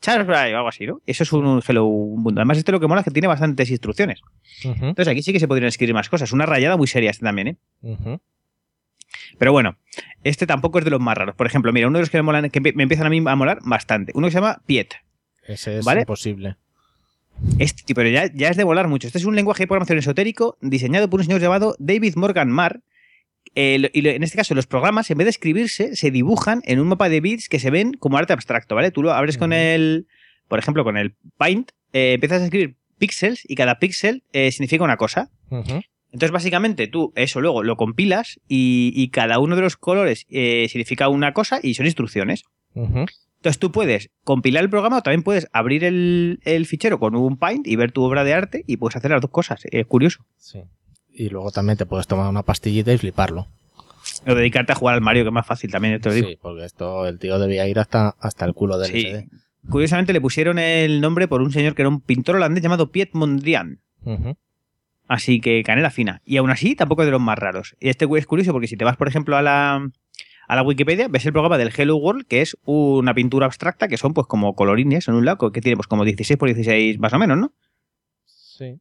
Charles 0.00 0.28
Bray, 0.28 0.52
o 0.52 0.56
algo 0.58 0.68
así, 0.68 0.86
¿no? 0.86 1.00
Eso 1.04 1.24
es 1.24 1.32
un 1.32 1.60
Hello 1.66 1.84
Mundo. 1.88 2.40
Además, 2.40 2.58
este 2.58 2.70
lo 2.70 2.78
que 2.78 2.86
mola 2.86 3.00
es 3.00 3.04
que 3.06 3.10
tiene 3.10 3.26
bastantes 3.26 3.70
instrucciones. 3.70 4.20
Entonces 4.62 5.08
aquí 5.08 5.20
sí 5.20 5.32
que 5.32 5.40
se 5.40 5.48
podrían 5.48 5.66
escribir 5.68 5.94
más 5.94 6.08
cosas. 6.08 6.30
Una 6.30 6.46
rayada 6.46 6.76
muy 6.76 6.86
seria 6.86 7.10
este 7.10 7.24
también, 7.24 7.48
¿eh? 7.48 7.56
Pero 9.38 9.50
bueno, 9.50 9.78
este 10.22 10.46
tampoco 10.46 10.78
es 10.78 10.84
de 10.84 10.92
los 10.92 11.00
más 11.00 11.18
raros. 11.18 11.34
Por 11.34 11.48
ejemplo, 11.48 11.72
mira, 11.72 11.88
uno 11.88 11.98
de 11.98 12.02
los 12.02 12.10
que 12.10 12.18
me, 12.18 12.22
molan, 12.22 12.50
que 12.50 12.60
me 12.60 12.72
me 12.72 12.84
empiezan 12.84 13.06
a 13.08 13.10
mí 13.10 13.20
a 13.26 13.34
molar 13.34 13.58
bastante. 13.64 14.12
Uno 14.14 14.28
que 14.28 14.30
se 14.30 14.38
llama 14.38 14.62
Piet. 14.64 14.94
Ese 15.44 15.78
es 15.78 15.84
¿Vale? 15.84 16.00
imposible. 16.02 16.56
Este 17.58 17.82
tipo, 17.82 17.98
pero 17.98 18.10
ya, 18.10 18.30
ya 18.32 18.48
es 18.48 18.56
de 18.56 18.64
volar 18.64 18.88
mucho. 18.88 19.06
Este 19.06 19.18
es 19.18 19.24
un 19.24 19.34
lenguaje 19.34 19.64
de 19.64 19.66
programación 19.66 19.98
esotérico 19.98 20.56
diseñado 20.60 21.10
por 21.10 21.20
un 21.20 21.26
señor 21.26 21.40
llamado 21.40 21.74
David 21.78 22.14
Morgan 22.16 22.50
Marr. 22.50 22.82
Eh, 23.54 23.90
y 23.92 24.06
en 24.08 24.22
este 24.22 24.36
caso, 24.36 24.54
los 24.54 24.66
programas, 24.66 25.10
en 25.10 25.18
vez 25.18 25.26
de 25.26 25.30
escribirse, 25.30 25.96
se 25.96 26.10
dibujan 26.10 26.62
en 26.64 26.80
un 26.80 26.88
mapa 26.88 27.08
de 27.08 27.20
bits 27.20 27.48
que 27.48 27.58
se 27.58 27.70
ven 27.70 27.94
como 27.94 28.16
arte 28.16 28.32
abstracto, 28.32 28.74
¿vale? 28.74 28.90
Tú 28.90 29.02
lo 29.02 29.12
abres 29.12 29.36
con 29.38 29.52
el, 29.52 30.06
por 30.48 30.58
ejemplo, 30.58 30.84
con 30.84 30.96
el 30.96 31.14
Paint, 31.36 31.72
eh, 31.92 32.12
empiezas 32.14 32.40
a 32.40 32.44
escribir 32.44 32.76
píxeles 32.98 33.42
y 33.46 33.56
cada 33.56 33.78
píxel 33.78 34.22
eh, 34.32 34.52
significa 34.52 34.84
una 34.84 34.96
cosa. 34.96 35.30
Entonces, 35.50 36.30
básicamente, 36.30 36.86
tú 36.86 37.12
eso 37.16 37.40
luego 37.40 37.62
lo 37.62 37.76
compilas 37.76 38.38
y, 38.48 38.92
y 38.94 39.08
cada 39.08 39.38
uno 39.38 39.56
de 39.56 39.62
los 39.62 39.76
colores 39.76 40.26
significa 40.28 41.08
una 41.08 41.32
cosa 41.32 41.58
y 41.62 41.74
son 41.74 41.86
instrucciones. 41.86 42.44
Ujú. 42.74 43.06
Entonces, 43.42 43.58
tú 43.58 43.72
puedes 43.72 44.08
compilar 44.22 44.62
el 44.62 44.70
programa 44.70 44.98
o 44.98 45.02
también 45.02 45.24
puedes 45.24 45.48
abrir 45.52 45.82
el, 45.82 46.38
el 46.44 46.64
fichero 46.64 47.00
con 47.00 47.16
un 47.16 47.36
Paint 47.38 47.66
y 47.66 47.74
ver 47.74 47.90
tu 47.90 48.04
obra 48.04 48.22
de 48.22 48.34
arte 48.34 48.62
y 48.68 48.76
puedes 48.76 48.94
hacer 48.94 49.10
las 49.10 49.20
dos 49.20 49.32
cosas. 49.32 49.62
Es 49.64 49.84
curioso. 49.86 50.24
Sí. 50.36 50.62
Y 51.12 51.28
luego 51.28 51.50
también 51.50 51.76
te 51.76 51.84
puedes 51.84 52.06
tomar 52.06 52.30
una 52.30 52.44
pastillita 52.44 52.92
y 52.92 52.98
fliparlo. 52.98 53.48
O 54.28 54.34
dedicarte 54.36 54.70
a 54.70 54.76
jugar 54.76 54.94
al 54.94 55.00
Mario, 55.00 55.24
que 55.24 55.30
es 55.30 55.34
más 55.34 55.44
fácil 55.44 55.72
también, 55.72 56.00
te 56.00 56.08
lo 56.08 56.14
digo. 56.14 56.28
Sí, 56.28 56.38
porque 56.40 56.64
esto 56.64 57.04
el 57.08 57.18
tío 57.18 57.40
debía 57.40 57.66
ir 57.66 57.80
hasta, 57.80 58.10
hasta 58.20 58.44
el 58.44 58.54
culo 58.54 58.78
del 58.78 58.92
Sí. 58.92 59.00
SD. 59.06 59.28
Curiosamente 59.68 60.12
le 60.12 60.20
pusieron 60.20 60.60
el 60.60 61.00
nombre 61.00 61.26
por 61.26 61.42
un 61.42 61.50
señor 61.50 61.74
que 61.74 61.82
era 61.82 61.88
un 61.88 62.00
pintor 62.00 62.36
holandés 62.36 62.62
llamado 62.62 62.92
Piet 62.92 63.10
Mondrian. 63.12 63.80
Así 65.08 65.40
que 65.40 65.64
canela 65.64 65.90
fina. 65.90 66.22
Y 66.24 66.36
aún 66.36 66.50
así, 66.50 66.76
tampoco 66.76 67.02
es 67.02 67.06
de 67.06 67.12
los 67.12 67.20
más 67.20 67.38
raros. 67.40 67.74
Y 67.80 67.88
este 67.88 68.06
es 68.16 68.26
curioso 68.26 68.52
porque 68.52 68.68
si 68.68 68.76
te 68.76 68.84
vas, 68.84 68.96
por 68.96 69.08
ejemplo, 69.08 69.36
a 69.36 69.42
la, 69.42 69.90
a 70.48 70.56
la 70.56 70.62
Wikipedia, 70.62 71.08
ves 71.08 71.24
el 71.26 71.32
programa 71.32 71.58
del 71.58 71.72
Hello 71.76 71.96
World, 71.96 72.26
que 72.26 72.42
es 72.42 72.56
una 72.64 73.14
pintura 73.14 73.46
abstracta 73.46 73.88
que 73.88 73.96
son 73.96 74.12
pues 74.14 74.26
como 74.26 74.54
colorines 74.54 75.08
en 75.08 75.14
un 75.14 75.24
lado, 75.24 75.52
que 75.52 75.60
tiene 75.60 75.76
pues 75.76 75.86
como 75.86 76.04
16 76.04 76.36
por 76.38 76.48
16 76.48 76.98
más 76.98 77.12
o 77.12 77.18
menos, 77.18 77.38
¿no? 77.38 77.52
Sí. 78.24 78.80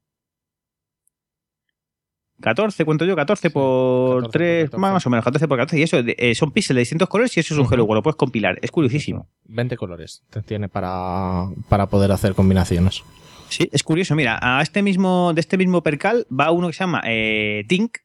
14, 2.42 2.86
cuento 2.86 3.06
yo, 3.06 3.16
14 3.16 3.50
Sí, 3.50 3.54
por 3.54 4.24
14 4.24 4.24
por 4.24 4.32
3, 4.32 4.64
14. 4.72 4.82
más 4.94 5.06
o 5.06 5.10
menos, 5.12 5.24
14 5.24 5.48
por 5.48 5.58
14. 5.60 5.80
Y 5.80 5.84
eso 5.84 5.98
eh, 6.00 6.34
son 6.36 6.52
píxeles 6.52 6.78
de 6.78 6.82
distintos 6.82 7.08
colores 7.08 7.38
y 7.38 7.40
eso 7.40 7.54
es 7.54 7.60
un 7.60 7.66
Ujú. 7.66 7.76
Hello 7.76 7.84
World, 7.86 8.00
lo 8.00 8.04
puedes 8.04 8.16
compilar. 8.16 8.58
Es 8.64 8.72
curiosísimo. 8.72 9.30
20 9.46 9.78
colores 9.78 10.24
te 10.32 10.42
tiene 10.42 10.68
para, 10.68 11.46
para 11.70 11.86
poder 11.86 12.12
hacer 12.12 12.34
combinaciones. 12.34 13.04
Sí, 13.50 13.70
es 13.72 13.84
curioso. 13.84 14.16
Mira, 14.16 14.40
a 14.42 14.62
este 14.64 14.82
mismo, 14.82 15.34
de 15.36 15.42
este 15.42 15.58
mismo 15.58 15.84
percal 15.84 16.26
va 16.32 16.52
uno 16.52 16.68
que 16.68 16.74
se 16.74 16.80
llama 16.80 17.04
eh, 17.06 17.64
Tink, 17.68 17.98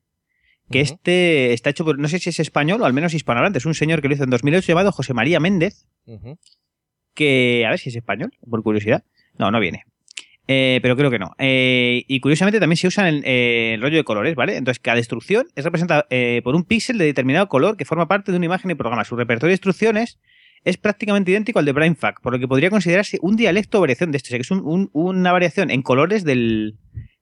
que 0.70 0.80
este 0.80 1.52
está 1.52 1.70
hecho 1.70 1.84
por, 1.84 1.98
no 1.98 2.08
sé 2.08 2.18
si 2.18 2.30
es 2.30 2.40
español 2.40 2.80
o 2.82 2.84
al 2.86 2.92
menos 2.92 3.14
hispanohablante. 3.14 3.58
Es 3.58 3.66
un 3.66 3.74
señor 3.74 4.02
que 4.02 4.08
lo 4.08 4.14
hizo 4.14 4.24
en 4.24 4.30
2008 4.30 4.66
llamado 4.66 4.92
José 4.92 5.14
María 5.14 5.38
Méndez, 5.40 5.86
que 7.14 7.64
a 7.66 7.70
ver 7.70 7.78
si 7.78 7.88
es 7.90 7.96
español, 7.96 8.32
por 8.48 8.62
curiosidad. 8.62 9.04
No, 9.38 9.50
no 9.50 9.60
viene. 9.60 9.84
Eh, 10.48 10.78
pero 10.82 10.96
creo 10.96 11.10
que 11.10 11.18
no. 11.18 11.34
Eh, 11.38 12.04
y 12.06 12.20
curiosamente 12.20 12.60
también 12.60 12.76
se 12.76 12.86
usa 12.86 13.08
el, 13.08 13.22
eh, 13.24 13.74
el 13.74 13.82
rollo 13.82 13.96
de 13.96 14.04
colores, 14.04 14.34
¿vale? 14.36 14.56
Entonces, 14.56 14.78
cada 14.80 14.98
instrucción 14.98 15.46
es 15.56 15.64
representada 15.64 16.06
por 16.44 16.54
un 16.54 16.64
píxel 16.64 16.98
de 16.98 17.04
determinado 17.06 17.48
color 17.48 17.76
que 17.76 17.84
forma 17.84 18.06
parte 18.06 18.30
de 18.30 18.36
una 18.38 18.46
imagen 18.46 18.70
y 18.70 18.74
programa. 18.74 19.04
Su 19.04 19.16
repertorio 19.16 19.50
de 19.50 19.54
instrucciones 19.54 20.18
es 20.64 20.76
prácticamente 20.76 21.30
idéntico 21.30 21.58
al 21.58 21.64
de 21.64 21.72
Brainfuck, 21.72 22.20
por 22.20 22.32
lo 22.32 22.38
que 22.38 22.46
podría 22.48 22.70
considerarse 22.70 23.18
un 23.22 23.36
dialecto 23.36 23.78
o 23.78 23.80
variación 23.80 24.10
de 24.12 24.18
este. 24.18 24.28
O 24.28 24.30
sea, 24.30 24.38
que 24.38 24.42
es 24.42 24.50
un- 24.50 24.62
un- 24.64 24.90
una 24.92 25.32
variación 25.32 25.70
en 25.70 25.82
colores 25.82 26.24
del, 26.24 26.76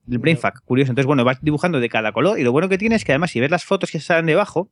del 0.06 0.18
Brainfuck. 0.18 0.60
Curioso. 0.64 0.92
Entonces, 0.92 1.06
bueno, 1.06 1.24
vas 1.24 1.38
dibujando 1.42 1.80
de 1.80 1.88
cada 1.88 2.12
color 2.12 2.38
y 2.38 2.42
lo 2.42 2.52
bueno 2.52 2.68
que 2.68 2.78
tiene 2.78 2.96
es 2.96 3.04
que 3.04 3.12
además 3.12 3.30
si 3.30 3.40
ves 3.40 3.50
las 3.50 3.64
fotos 3.64 3.90
que 3.90 4.00
salen 4.00 4.26
debajo, 4.26 4.70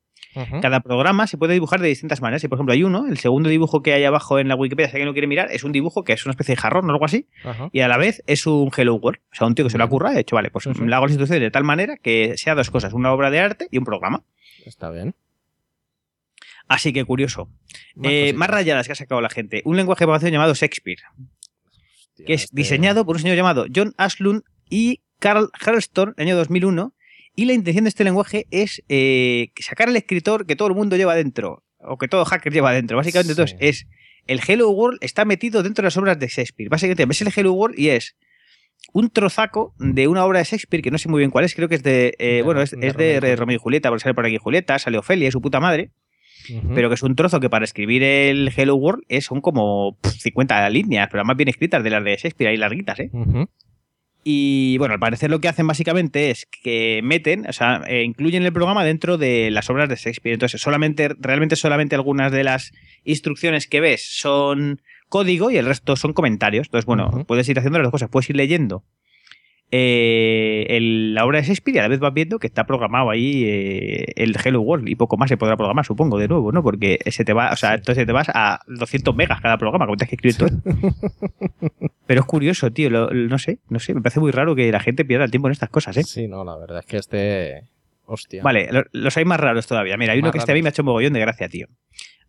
cada 0.63 0.81
programa 0.81 1.27
se 1.27 1.37
puede 1.37 1.53
dibujar 1.53 1.81
de 1.81 1.89
distintas 1.89 2.23
maneras. 2.23 2.43
Y 2.45 2.49
por 2.49 2.57
ejemplo, 2.57 2.73
hay 2.73 2.83
uno, 2.85 3.07
el 3.07 3.19
segundo 3.19 3.51
dibujo 3.51 3.83
que 3.83 3.93
hay 3.93 4.05
abajo 4.05 4.39
en 4.39 4.49
la 4.49 4.55
Wikipedia, 4.57 4.89
si 4.89 4.97
alguien 4.97 5.07
lo 5.09 5.13
quiere 5.13 5.27
mirar, 5.27 5.49
es 5.51 5.63
un 5.65 5.73
dibujo 5.73 6.05
que 6.05 6.15
es 6.15 6.25
una 6.25 6.31
especie 6.31 6.55
de 6.55 6.61
jarrón 6.61 6.89
o 6.89 6.93
algo 6.93 7.05
así, 7.05 7.27
y 7.71 7.81
a 7.81 7.89
la 7.89 7.99
vez 7.99 8.23
es 8.27 8.47
un 8.47 8.71
Hello 8.75 8.95
World. 8.95 9.21
O 9.31 9.35
sea, 9.35 9.47
un 9.47 9.55
tío 9.55 9.65
que 9.67 9.71
se 9.71 9.77
lo 9.79 9.85
ha 9.85 9.89
currado 9.89 10.15
y 10.15 10.19
ha 10.19 10.21
hecho, 10.21 10.35
vale, 10.37 10.51
pues 10.51 10.65
Sí, 10.65 10.71
sí. 10.75 10.85
le 10.87 10.95
hago 10.95 11.05
las 11.05 11.13
instrucciones 11.13 11.43
de 11.43 11.51
tal 11.51 11.65
manera 11.65 11.97
que 11.99 12.35
sea 12.39 12.55
dos 12.55 12.71
cosas, 12.71 12.95
una 12.95 13.13
obra 13.13 13.31
de 13.31 13.41
arte 13.41 13.69
y 13.71 13.77
un 13.79 13.85
programa. 13.85 14.23
Está 14.65 14.91
bien. 14.91 15.15
Así 16.69 16.93
que 16.93 17.05
curioso. 17.05 17.51
Más 17.95 18.11
Eh, 18.13 18.33
más 18.35 18.49
rayadas 18.49 18.87
que 18.87 18.93
ha 18.93 18.97
sacado 18.97 19.21
la 19.21 19.29
gente. 19.29 19.61
Un 19.65 19.77
lenguaje 19.77 20.01
de 20.01 20.07
programación 20.07 20.33
llamado 20.33 20.55
Shakespeare, 20.55 21.01
Hostia, 21.11 22.27
que 22.27 22.35
es 22.35 22.45
este- 22.45 22.57
diseñado 22.57 23.05
por 23.05 23.17
un 23.17 23.23
señor 23.23 23.37
llamado 23.37 23.67
John 23.75 23.93
Aslund 23.99 24.43
y 24.71 25.01
Carl 25.23 25.49
Harleston, 25.65 26.15
año 26.19 26.37
2001. 26.37 26.95
Y 27.35 27.47
la 27.47 27.55
intención 27.55 27.85
de 27.85 27.89
este 27.89 28.05
lenguaje 28.05 28.47
es 28.51 28.83
eh, 28.91 29.53
sacar 29.59 29.89
al 29.89 29.97
escritor 29.97 30.45
que 30.45 30.57
todo 30.57 30.69
el 30.69 30.75
mundo 30.75 30.97
lleva 30.97 31.15
dentro, 31.15 31.65
o 31.79 31.97
que 31.97 32.09
todo 32.09 32.25
hacker 32.27 32.53
lleva 32.53 32.73
dentro. 32.73 32.97
Básicamente, 32.99 33.33
Sí. 33.35 33.41
entonces, 33.41 33.57
es 33.61 33.87
el 34.27 34.41
Hello 34.47 34.69
World 34.71 34.99
está 35.01 35.25
metido 35.25 35.63
dentro 35.63 35.83
de 35.83 35.87
las 35.87 35.97
obras 35.97 36.19
de 36.19 36.27
Shakespeare. 36.29 36.69
Básicamente, 36.69 37.07
ves 37.07 37.23
el 37.23 37.33
Hello 37.35 37.53
World 37.55 37.79
y 37.79 37.89
es 37.89 38.17
un 38.93 39.09
trozaco 39.11 39.75
de 39.79 40.09
una 40.09 40.25
obra 40.27 40.41
de 40.41 40.45
Shakespeare 40.45 40.83
que 40.83 40.91
no 40.91 40.99
sé 40.99 41.09
muy 41.09 41.21
bien 41.21 41.31
cuál 41.31 41.45
es, 41.47 41.55
creo 41.55 41.69
que 41.69 41.77
es 41.77 41.83
de. 41.83 42.15
eh, 42.19 42.27
De- 42.37 42.43
bueno, 42.43 42.61
es, 42.61 42.73
de 42.73 42.87
es 42.87 42.93
Romeo 42.95 43.07
y 43.07 43.15
de 43.15 43.21
Julieta. 43.21 43.37
Romeo 43.41 43.57
y 43.57 43.59
Julieta, 43.59 43.89
porque 43.89 44.03
sale 44.03 44.15
por 44.15 44.27
aquí 44.27 44.37
Julieta, 44.37 44.79
sale 44.79 44.99
Ofelia 44.99 45.29
y 45.29 45.31
su 45.33 45.41
puta 45.41 45.59
madre, 45.61 45.91
pero 46.75 46.89
que 46.91 46.95
es 46.97 47.03
un 47.03 47.15
trozo 47.17 47.41
que 47.41 47.49
para 47.49 47.65
escribir 47.65 48.03
el 48.03 48.53
Hello 48.55 48.75
World 48.75 49.05
es, 49.09 49.25
son 49.27 49.41
como 49.41 49.97
pff, 50.03 50.11
50 50.21 50.69
líneas, 50.71 51.09
pero 51.11 51.25
más 51.25 51.37
bien 51.37 51.49
escritas 51.49 51.83
de 51.83 51.91
las 51.91 52.05
de 52.05 52.17
Shakespeare, 52.17 52.51
ahí 52.51 52.57
larguitas, 52.59 52.99
¿eh? 53.01 53.11
Y 54.25 54.79
bueno, 54.79 54.95
al 54.95 55.01
parecer 55.01 55.31
lo 55.31 55.41
que 55.41 55.49
hacen 55.49 55.67
básicamente 55.67 56.31
es 56.31 56.47
que 56.47 57.01
meten, 57.03 57.47
o 57.49 57.53
sea, 57.53 57.83
eh, 57.89 58.05
incluyen 58.05 58.45
el 58.45 58.53
programa 58.53 58.85
dentro 58.85 59.19
de 59.19 59.51
las 59.51 59.69
obras 59.69 59.89
de 59.89 59.97
Shakespeare. 59.97 60.35
Entonces, 60.35 60.61
solamente, 60.61 61.09
realmente 61.19 61.57
solamente 61.57 61.97
algunas 61.97 62.31
de 62.31 62.45
las 62.45 62.73
instrucciones 63.05 63.67
que 63.67 63.81
ves 63.81 64.07
son 64.07 64.81
código 65.09 65.51
y 65.51 65.57
el 65.57 65.67
resto 65.67 65.97
son 65.97 66.13
comentarios. 66.13 66.69
Entonces, 66.69 66.87
bueno, 66.87 67.25
puedes 67.27 67.49
ir 67.49 67.59
haciendo 67.59 67.79
las 67.79 67.87
dos 67.87 67.93
cosas. 67.93 68.11
Puedes 68.11 68.31
ir 68.31 68.37
leyendo 68.37 68.85
eh, 69.75 70.67
el- 70.69 71.15
la 71.15 71.25
obra 71.25 71.39
de 71.41 71.45
Shakespeare 71.47 71.77
y 71.77 71.79
a 71.79 71.83
la 71.83 71.89
vez 71.89 71.99
vas 71.99 72.13
viendo 72.13 72.39
que 72.39 72.47
está 72.47 72.65
programado 72.67 73.09
ahí 73.11 73.43
eh, 73.45 74.05
el 74.17 74.37
Hello 74.43 74.61
World 74.61 74.89
y 74.89 74.95
poco 74.97 75.17
más 75.17 75.29
se 75.31 75.37
podrá 75.39 75.57
programar, 75.57 75.85
supongo, 75.87 76.19
de 76.19 76.29
nuevo, 76.29 76.53
¿no? 76.53 76.63
Porque 76.63 76.99
se 77.11 77.25
te 77.25 77.33
va, 77.33 77.51
o 77.53 77.57
sea, 77.57 77.75
entonces 77.75 78.05
te 78.07 78.13
vas 78.13 78.29
a 78.35 78.61
200 78.69 79.17
megas 79.17 79.41
cada 79.41 79.57
programa, 79.57 79.87
como 79.87 79.97
tienes 79.97 80.11
que 80.11 80.17
escribir 80.29 80.37
todo. 80.37 81.71
Pero 82.07 82.21
es 82.21 82.27
curioso, 82.27 82.71
tío, 82.71 82.91
lo- 82.91 83.11
lo- 83.11 83.29
no 83.29 83.39
sé, 83.39 83.59
no 83.71 83.79
sé, 83.79 83.95
me 83.95 84.03
parece 84.03 84.21
muy 84.21 84.31
raro 84.31 84.55
que 84.55 84.71
la 84.71 84.81
gente 84.81 85.05
pierda 85.05 85.25
el 85.25 85.31
tiempo 85.31 85.49
en 85.49 85.53
estas 85.53 85.71
cosas, 85.71 85.97
¿eh? 85.97 86.05
Sí, 86.05 86.29
no, 86.29 86.45
la 86.45 86.57
verdad 86.57 86.81
es 86.81 86.87
que 86.87 86.97
este. 86.99 87.63
Hostia. 88.05 88.43
Vale, 88.43 88.69
lo- 88.71 88.85
los 88.93 89.17
hay 89.17 89.25
más 89.25 89.41
raros 89.41 89.67
todavía. 89.67 89.97
Mira, 89.97 90.13
hay 90.13 90.19
uno 90.19 90.31
que 90.33 90.39
este 90.39 90.53
a 90.53 90.55
mí 90.55 90.63
me 90.63 90.69
ha 90.69 90.71
hecho 90.71 90.83
un 90.83 90.87
mogollón 90.87 91.13
de 91.15 91.21
gracia, 91.21 91.49
tío. 91.49 91.67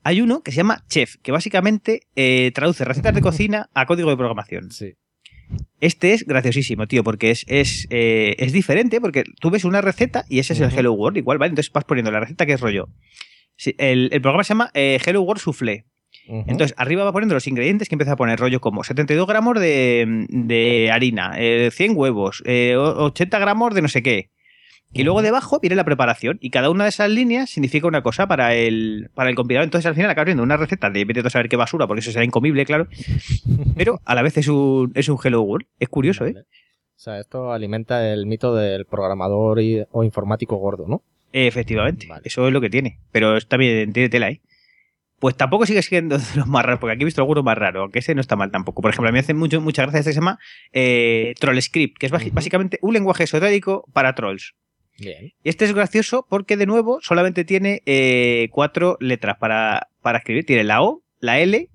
Hay 0.05 0.21
uno 0.21 0.41
que 0.43 0.51
se 0.51 0.57
llama 0.57 0.83
Chef, 0.87 1.15
que 1.21 1.31
básicamente 1.31 2.01
eh, 2.15 2.51
traduce 2.53 2.85
recetas 2.85 3.13
de 3.15 3.21
cocina 3.21 3.69
a 3.73 3.85
código 3.85 4.09
de 4.09 4.17
programación. 4.17 4.71
Sí. 4.71 4.93
Este 5.79 6.13
es 6.13 6.25
graciosísimo, 6.25 6.87
tío, 6.87 7.03
porque 7.03 7.31
es, 7.31 7.43
es, 7.47 7.87
eh, 7.89 8.35
es 8.39 8.53
diferente, 8.53 9.01
porque 9.01 9.23
tú 9.41 9.49
ves 9.49 9.65
una 9.65 9.81
receta 9.81 10.23
y 10.29 10.39
ese 10.39 10.53
es 10.53 10.59
el. 10.61 10.69
Hello 10.79 10.93
World, 10.93 11.17
igual, 11.17 11.37
¿vale? 11.39 11.49
Entonces 11.49 11.71
vas 11.73 11.83
poniendo 11.83 12.11
la 12.11 12.19
receta 12.21 12.45
que 12.45 12.53
es 12.53 12.61
rollo. 12.61 12.87
Sí, 13.57 13.75
el, 13.77 14.09
el 14.13 14.21
programa 14.21 14.43
se 14.43 14.49
llama 14.49 14.71
eh, 14.73 14.99
Hello 15.05 15.21
World 15.21 15.41
Soufflé. 15.41 15.85
Entonces, 16.47 16.73
arriba 16.77 17.03
va 17.03 17.11
poniendo 17.11 17.35
los 17.35 17.47
ingredientes 17.47 17.89
que 17.89 17.95
empieza 17.95 18.13
a 18.13 18.15
poner 18.15 18.39
rollo 18.39 18.61
como 18.61 18.83
72 18.85 19.27
gramos 19.27 19.59
de, 19.59 20.25
de 20.29 20.89
harina, 20.91 21.33
eh, 21.37 21.69
100 21.71 21.93
huevos, 21.97 22.41
eh, 22.45 22.75
o- 22.77 23.05
80 23.05 23.39
gramos 23.39 23.73
de 23.75 23.81
no 23.81 23.89
sé 23.89 24.01
qué. 24.03 24.29
Y 24.93 25.03
luego 25.03 25.21
debajo 25.21 25.59
viene 25.59 25.75
la 25.75 25.83
preparación 25.83 26.37
y 26.41 26.49
cada 26.51 26.69
una 26.69 26.83
de 26.83 26.89
esas 26.91 27.09
líneas 27.09 27.49
significa 27.49 27.87
una 27.87 28.03
cosa 28.03 28.27
para 28.27 28.53
el, 28.53 29.09
para 29.15 29.29
el 29.29 29.35
compilador. 29.35 29.63
Entonces 29.65 29.87
al 29.87 29.95
final 29.95 30.09
acabas 30.11 30.27
viendo 30.27 30.43
una 30.43 30.55
receta 30.57 30.89
de 30.89 31.03
vete 31.05 31.21
a 31.21 31.29
saber 31.29 31.49
qué 31.49 31.55
basura, 31.55 31.87
porque 31.87 32.01
eso 32.01 32.11
será 32.11 32.23
incomible, 32.23 32.65
claro. 32.65 32.87
Pero 33.75 33.99
a 34.05 34.15
la 34.15 34.21
vez 34.21 34.37
es 34.37 34.47
un, 34.47 34.91
es 34.95 35.09
un 35.09 35.17
Hello 35.23 35.41
World. 35.41 35.67
Es 35.79 35.89
curioso, 35.89 36.25
¿eh? 36.25 36.35
O 36.37 36.99
sea, 37.03 37.19
esto 37.19 37.51
alimenta 37.51 38.13
el 38.13 38.25
mito 38.27 38.55
del 38.55 38.85
programador 38.85 39.59
y- 39.61 39.83
o 39.91 40.03
informático 40.03 40.55
gordo, 40.57 40.85
¿no? 40.87 41.01
Efectivamente, 41.33 42.05
Vale. 42.07 42.21
eso 42.25 42.47
es 42.47 42.53
lo 42.53 42.61
que 42.61 42.69
tiene. 42.69 42.99
Pero 43.11 43.35
bien, 43.57 43.91
tiene 43.93 44.09
tela, 44.09 44.29
¿eh? 44.29 44.41
Pues 45.19 45.35
tampoco 45.35 45.65
sigue 45.65 45.81
siendo 45.81 46.17
de 46.19 46.23
los 46.35 46.47
más 46.47 46.63
raros, 46.63 46.79
porque 46.79 46.93
aquí 46.93 47.01
he 47.01 47.05
visto 47.05 47.21
algunos 47.21 47.43
más 47.43 47.57
raros, 47.57 47.81
aunque 47.81 47.99
ese 47.99 48.13
no 48.13 48.21
está 48.21 48.35
mal 48.35 48.51
tampoco. 48.51 48.81
Por 48.81 48.91
ejemplo, 48.91 49.09
a 49.09 49.11
mí 49.11 49.15
me 49.15 49.19
hace 49.21 49.33
mucho, 49.33 49.59
mucha 49.59 49.81
gracia 49.81 49.99
este 50.01 50.09
que 50.11 50.13
se 50.13 50.19
llama 50.19 50.37
eh, 50.71 51.33
TrollScript, 51.39 51.97
que 51.97 52.05
es 52.05 52.11
básicamente 52.11 52.77
un 52.81 52.93
lenguaje 52.93 53.23
esotérico 53.23 53.85
para 53.93 54.13
trolls. 54.13 54.53
Bien. 54.99 55.33
Y 55.43 55.49
este 55.49 55.65
es 55.65 55.73
gracioso 55.73 56.25
porque, 56.29 56.57
de 56.57 56.65
nuevo, 56.65 56.99
solamente 57.01 57.45
tiene 57.45 57.81
eh, 57.85 58.49
cuatro 58.51 58.97
letras 58.99 59.37
para, 59.37 59.89
para 60.01 60.19
escribir. 60.19 60.45
Tiene 60.45 60.63
la 60.63 60.81
O, 60.81 61.03
la 61.19 61.39
L 61.39 61.69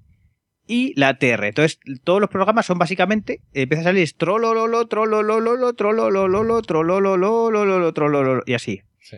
y 0.67 0.93
la 1.01 1.19
TR. 1.19 1.45
Entonces, 1.45 1.81
todos 2.05 2.21
los 2.21 2.31
programas 2.31 2.67
son 2.67 2.79
básicamente, 2.79 3.41
empieza 3.53 3.81
a 3.81 3.85
salir 3.85 4.13
trolololo, 4.13 4.87
trolololo, 4.87 5.73
trolololo, 5.73 6.63
trolololo, 6.63 7.93
trolololo, 7.93 8.43
y 8.47 8.55
así. 8.55 8.83
Sí. 9.01 9.17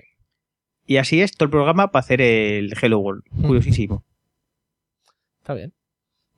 Y 0.87 0.97
así 0.97 1.21
es 1.21 1.33
todo 1.33 1.47
el 1.47 1.51
programa 1.51 1.91
para 1.91 2.01
hacer 2.01 2.23
el 2.23 2.73
Hello 2.81 3.01
World. 3.01 3.25
Curiosísimo. 3.43 4.05
Está 5.41 5.55
bien. 5.55 5.75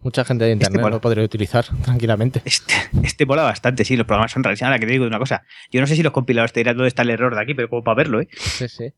Mucha 0.03 0.25
gente 0.25 0.45
de 0.45 0.53
internet 0.53 0.81
mola. 0.81 0.97
lo 0.97 1.01
podría 1.01 1.25
utilizar 1.25 1.65
tranquilamente. 1.85 2.43
Este, 2.45 2.75
este 3.05 3.25
mola 3.27 3.43
bastante, 3.43 3.85
sí, 3.85 3.97
los 3.97 4.07
programas 4.07 4.33
son 4.33 4.43
rarísimos. 4.43 4.69
Ahora 4.69 4.79
que 4.79 4.87
te 4.87 4.93
digo 4.93 5.05
de 5.05 5.09
una 5.09 5.19
cosa, 5.19 5.45
yo 5.71 5.81
no 5.81 5.87
sé 5.87 5.95
si 5.97 6.03
los 6.03 6.13
compiladores 6.13 6.53
te 6.53 6.61
dirán 6.61 6.77
dónde 6.77 6.89
está 6.89 7.03
el 7.03 7.11
error 7.11 7.35
de 7.35 7.41
aquí, 7.43 7.55
pero 7.55 7.69
como 7.69 7.85
para 7.85 7.95
verlo, 7.97 8.21
¿eh? 8.21 8.29
Sí, 8.37 8.69
sí. 8.69 8.93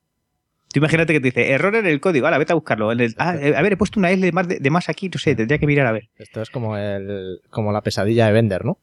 Tú 0.73 0.79
imagínate 0.81 1.13
que 1.13 1.21
te 1.21 1.27
dice 1.29 1.51
error 1.53 1.77
en 1.77 1.87
el 1.87 2.01
código, 2.01 2.27
ahora 2.27 2.39
vete 2.39 2.53
a 2.53 2.57
buscarlo. 2.57 2.91
En 2.91 3.01
el- 3.01 3.15
ah, 3.19 3.37
eh, 3.41 3.55
a 3.57 3.63
ver, 3.63 3.75
he 3.75 3.77
puesto 3.77 4.01
una 4.01 4.11
L 4.11 4.25
de 4.25 4.33
más, 4.33 4.49
de, 4.49 4.59
de 4.59 4.71
más 4.71 4.89
aquí, 4.89 5.09
no 5.09 5.19
sé, 5.21 5.35
tendría 5.37 5.59
que 5.59 5.67
mirar 5.67 5.87
a 5.87 5.93
ver. 5.93 6.09
Esto 6.17 6.43
es 6.43 6.51
como 6.51 6.77
el 6.77 7.41
como 7.51 7.71
la 7.71 7.81
pesadilla 7.83 8.27
de 8.27 8.33
Bender, 8.33 8.65
¿no? 8.65 8.79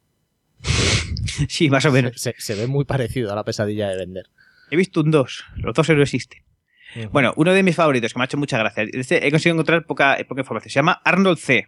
Sí, 1.49 1.69
más 1.69 1.85
o 1.85 1.91
menos. 1.91 2.13
Se, 2.21 2.35
se 2.37 2.55
ve 2.55 2.67
muy 2.67 2.85
parecido 2.85 3.31
a 3.31 3.35
la 3.35 3.43
pesadilla 3.43 3.89
de 3.89 3.97
Bender. 3.97 4.25
He 4.69 4.75
visto 4.77 5.01
un 5.01 5.11
2, 5.11 5.43
los 5.57 5.73
dos 5.73 5.89
no 5.89 6.01
existen. 6.01 6.41
Bueno, 7.11 7.33
uno 7.37 7.53
de 7.53 7.63
mis 7.63 7.75
favoritos 7.75 8.13
que 8.13 8.19
me 8.19 8.23
ha 8.23 8.25
hecho 8.25 8.37
mucha 8.37 8.57
gracia, 8.57 8.83
este 8.91 9.25
he 9.25 9.31
conseguido 9.31 9.55
encontrar 9.55 9.85
poca, 9.85 10.17
poca 10.27 10.41
información, 10.41 10.69
se 10.69 10.75
llama 10.79 11.01
Arnold 11.05 11.37
C. 11.39 11.65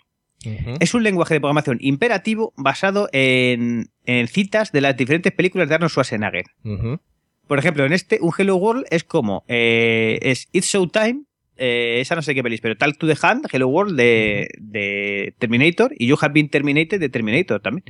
Es 0.79 0.93
un 0.93 1.03
lenguaje 1.03 1.35
de 1.35 1.39
programación 1.39 1.77
imperativo 1.81 2.53
basado 2.57 3.09
en, 3.11 3.89
en 4.05 4.27
citas 4.27 4.71
de 4.71 4.81
las 4.81 4.97
diferentes 4.97 5.31
películas 5.31 5.69
de 5.69 5.75
Arnold 5.75 5.91
Schwarzenegger. 5.91 6.45
Por 7.47 7.59
ejemplo, 7.59 7.85
en 7.85 7.93
este, 7.93 8.19
un 8.21 8.31
Hello 8.37 8.55
World 8.55 8.85
es 8.89 9.03
como, 9.03 9.43
eh, 9.47 10.19
es 10.21 10.47
It's 10.53 10.67
Showtime, 10.67 11.23
eh, 11.57 11.99
esa 11.99 12.15
no 12.15 12.21
sé 12.21 12.33
qué 12.33 12.41
pelis, 12.41 12.61
pero 12.61 12.75
Talk 12.77 12.97
to 12.97 13.07
the 13.07 13.17
Hand, 13.21 13.47
Hello 13.51 13.67
World 13.67 13.97
de, 13.97 14.49
de 14.57 15.35
Terminator 15.39 15.93
y 15.97 16.07
You 16.07 16.17
Have 16.19 16.33
Been 16.33 16.49
Terminated 16.49 16.99
de 16.99 17.09
Terminator 17.09 17.61
también. 17.61 17.83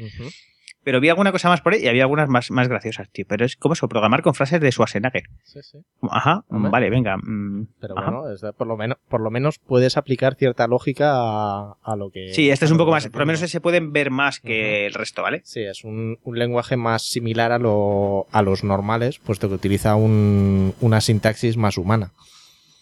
Pero 0.84 1.00
vi 1.00 1.08
alguna 1.10 1.32
cosa 1.32 1.48
más 1.50 1.62
por 1.62 1.74
ahí 1.74 1.82
y 1.84 1.88
había 1.88 2.04
algunas 2.04 2.28
más, 2.28 2.52
más 2.52 2.68
graciosas, 2.68 3.10
tío. 3.10 3.25
Pero 3.28 3.46
es 3.46 3.56
como 3.56 3.74
eso, 3.74 3.88
programar 3.88 4.22
con 4.22 4.34
frases 4.34 4.60
de 4.60 4.72
Schwarzenegger. 4.72 5.24
Sí, 5.44 5.60
sí. 5.63 5.78
Ajá, 6.12 6.44
Hombre. 6.50 6.72
vale, 6.72 6.90
venga. 6.90 7.16
mm, 7.18 7.68
Pero 7.80 7.98
ajá. 7.98 8.12
bueno, 8.12 8.30
es 8.34 8.42
por, 8.58 8.68
lo 8.68 8.75
menos, 8.75 8.98
por 9.08 9.22
lo 9.22 9.32
menos 9.32 9.60
puedes 9.60 9.96
aplicar 9.96 10.36
cierta 10.36 10.68
lógica 10.68 11.12
a, 11.16 11.78
a 11.82 11.96
lo 11.96 12.10
que... 12.10 12.34
Sí, 12.34 12.50
este 12.50 12.66
es 12.66 12.72
un 12.72 12.78
poco 12.78 12.92
más, 12.92 13.08
por 13.08 13.22
lo 13.22 13.25
menos 13.25 13.40
se 13.40 13.62
pueden 13.62 13.94
ver 13.94 14.12
más 14.12 14.40
que 14.42 14.86
el 14.86 14.94
resto, 14.94 15.22
¿vale? 15.22 15.42
Sí, 15.46 15.62
es 15.62 15.84
un, 15.86 16.20
un 16.24 16.38
lenguaje 16.38 16.75
más 16.75 17.04
similar 17.04 17.52
a, 17.54 17.60
lo, 17.60 18.28
a 18.32 18.42
los 18.42 18.63
normales, 18.66 19.20
puesto 19.20 19.48
que 19.48 19.56
utiliza 19.56 19.96
un- 19.96 20.74
una 20.82 21.00
sintaxis 21.02 21.56
más 21.56 21.78
humana. 21.78 22.12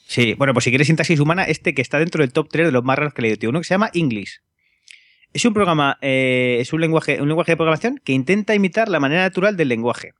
Sí, 0.07 0.33
bueno, 0.33 0.53
pues 0.53 0.65
si 0.65 0.71
quieres 0.71 0.87
sintaxis 0.87 1.19
humana, 1.19 1.43
este 1.43 1.73
que 1.73 1.81
está 1.81 1.97
dentro 1.99 2.21
del 2.23 2.33
top 2.33 2.49
3 2.51 2.65
de 2.65 2.71
los 2.71 2.83
más 2.83 2.97
raros 2.97 3.13
que 3.13 3.21
he 3.21 3.23
leído, 3.23 3.37
tío, 3.37 3.49
uno 3.49 3.59
que 3.59 3.65
se 3.65 3.73
llama 3.75 3.89
English. 3.93 4.41
Es 5.33 5.45
un 5.45 5.53
programa, 5.53 5.97
eh, 6.01 6.57
es 6.59 6.73
un 6.73 6.81
lenguaje, 6.81 7.21
un 7.21 7.27
lenguaje 7.27 7.53
de 7.53 7.57
programación 7.57 7.99
que 8.03 8.13
intenta 8.13 8.53
imitar 8.55 8.89
la 8.89 8.99
manera 8.99 9.21
natural 9.21 9.55
del 9.57 9.69
lenguaje. 9.69 10.13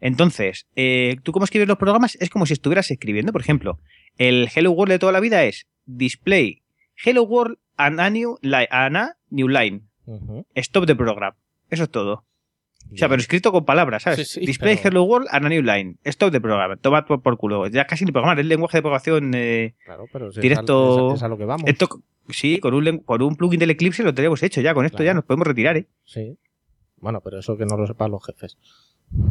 Entonces, 0.00 0.66
eh, 0.76 1.16
tú 1.22 1.32
cómo 1.32 1.44
escribes 1.44 1.68
los 1.68 1.78
programas 1.78 2.16
es 2.20 2.28
como 2.30 2.44
si 2.46 2.52
estuvieras 2.52 2.90
escribiendo. 2.90 3.32
Por 3.32 3.40
ejemplo, 3.40 3.78
el 4.18 4.48
Hello 4.54 4.72
World 4.72 4.92
de 4.92 4.98
toda 4.98 5.12
la 5.12 5.20
vida 5.20 5.44
es 5.44 5.66
display 5.86 6.62
Hello 7.04 7.22
World 7.22 7.56
and 7.76 8.00
a 8.00 8.10
new, 8.10 8.36
li- 8.42 8.66
and 8.70 8.96
a 8.96 9.16
new 9.30 9.48
line. 9.48 9.82
Stop 10.56 10.86
the 10.86 10.94
program. 10.94 11.32
Eso 11.70 11.84
es 11.84 11.90
todo. 11.90 12.24
O 12.92 12.96
sea, 12.96 13.08
pero 13.08 13.20
escrito 13.20 13.50
con 13.50 13.64
palabras, 13.64 14.04
¿sabes? 14.04 14.28
Sí, 14.28 14.40
sí, 14.40 14.46
display 14.46 14.76
pero- 14.76 14.88
Hello 14.88 15.02
World 15.04 15.28
and 15.30 15.46
a 15.46 15.48
new 15.48 15.62
line. 15.62 15.96
Stop 16.04 16.30
the 16.30 16.40
program. 16.40 16.78
Toma 16.78 17.04
por, 17.06 17.22
por 17.22 17.36
culo. 17.36 17.66
Ya 17.66 17.86
casi 17.86 18.04
ni 18.04 18.12
programar, 18.12 18.38
es 18.38 18.46
lenguaje 18.46 18.78
de 18.78 18.82
programación. 18.82 19.32
eh, 19.34 19.74
Claro, 19.84 20.06
pero 20.12 20.30
si 20.32 20.40
Directo- 20.40 21.08
Es, 21.08 21.12
a, 21.12 21.16
es 21.16 21.22
a 21.24 21.28
lo 21.28 21.38
que 21.38 21.44
vamos. 21.44 21.68
esto, 21.68 21.88
sí, 22.28 22.58
con 22.60 22.74
un, 22.74 22.98
con 22.98 23.20
un 23.22 23.36
plugin 23.36 23.58
del 23.58 23.70
Eclipse 23.70 24.02
lo 24.04 24.14
tenemos 24.14 24.42
hecho 24.42 24.60
ya. 24.60 24.74
Con 24.74 24.84
esto 24.86 24.98
Claro. 24.98 25.06
ya 25.10 25.14
nos 25.14 25.24
podemos 25.24 25.46
retirar, 25.46 25.76
¿eh? 25.76 25.86
Sí. 26.04 26.36
Bueno, 26.98 27.20
pero 27.20 27.38
eso 27.40 27.56
que 27.56 27.66
no 27.66 27.76
lo 27.76 27.86
sepan 27.86 28.10
los 28.12 28.24
jefes. 28.24 28.56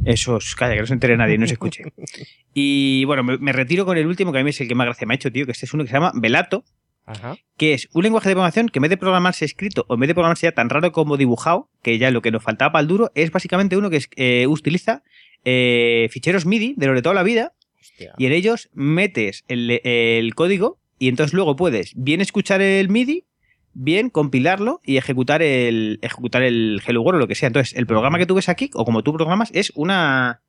Eso, 0.05 0.38
es- 0.38 0.55
calla, 0.55 0.75
que 0.75 0.81
no 0.81 0.88
se 0.88 0.93
entere 0.93 1.15
nadie, 1.17 1.38
no 1.38 1.48
se 1.48 1.53
escuche. 1.53 1.83
Y 2.53 3.03
bueno, 3.05 3.24
me, 3.24 3.38
me 3.39 3.51
retiro 3.51 3.83
con 3.86 3.98
el 3.98 4.05
último, 4.05 4.31
que 4.31 4.38
a 4.39 4.43
mí 4.43 4.51
es 4.51 4.62
el 4.62 4.67
que 4.67 4.75
más 4.75 4.86
gracia 4.86 5.07
me 5.07 5.13
ha 5.13 5.15
hecho, 5.15 5.31
tío, 5.31 5.45
que 5.45 5.51
este 5.53 5.65
es 5.65 5.74
uno 5.74 5.83
que 5.83 5.88
se 5.89 5.93
llama 5.95 6.12
Velato, 6.15 6.63
Ajá. 7.05 7.36
que 7.57 7.74
es 7.74 7.89
un 7.93 8.03
lenguaje 8.03 8.29
de 8.29 8.36
programación 8.36 8.69
que 8.69 8.79
en 8.79 8.83
vez 8.83 8.89
de 8.89 8.98
programarse 8.98 9.43
escrito 9.45 9.86
o 9.89 9.93
en 9.95 10.00
vez 10.00 10.07
de 10.07 10.13
programarse 10.13 10.48
ya 10.48 10.51
tan 10.53 10.69
raro 10.69 10.91
como 10.91 11.17
dibujado, 11.17 11.69
que 11.81 11.98
ya 11.98 12.12
lo 12.12 12.22
que 12.22 12.31
nos 12.31 12.41
faltaba 12.43 12.72
para 12.72 12.81
el 12.81 12.88
duro, 12.88 13.12
es 13.15 13.31
básicamente 13.31 13.75
uno 13.77 13.89
que 13.89 13.98
es- 13.98 14.10
eh, 14.15 14.48
utiliza 14.48 15.03
eh, 15.45 16.07
ficheros 16.12 16.45
MIDI 16.45 16.74
de 16.77 16.88
los 16.88 16.95
de 16.95 17.01
toda 17.01 17.13
la 17.15 17.24
vida 17.24 17.53
Hostia. 17.81 18.13
y 18.17 18.25
en 18.27 18.31
ellos 18.31 18.69
metes 18.74 19.43
el, 19.50 19.81
el 19.83 20.33
código 20.36 20.79
y 21.00 21.10
entonces 21.10 21.33
luego 21.33 21.55
puedes 21.57 21.91
bien 21.95 22.22
escuchar 22.22 22.62
el 22.62 22.88
MIDI, 22.89 23.25
bien 23.74 24.10
compilarlo 24.10 24.79
y 24.86 24.95
ejecutar 24.98 25.41
el, 25.41 26.00
ejecutar 26.01 26.43
el 26.43 26.81
Hello 26.88 27.01
World 27.01 27.17
o 27.17 27.19
lo 27.19 27.27
que 27.27 27.36
sea. 27.36 27.48
Entonces, 27.48 27.75
el 27.77 27.86
programa 27.88 28.17
que 28.19 28.25
tú 28.25 28.36
ves 28.36 28.48
aquí, 28.48 28.69
o 28.74 28.86
como 28.86 29.03
tú 29.03 29.12
programas, 29.13 29.50
es 29.53 29.74
una, 29.75 30.41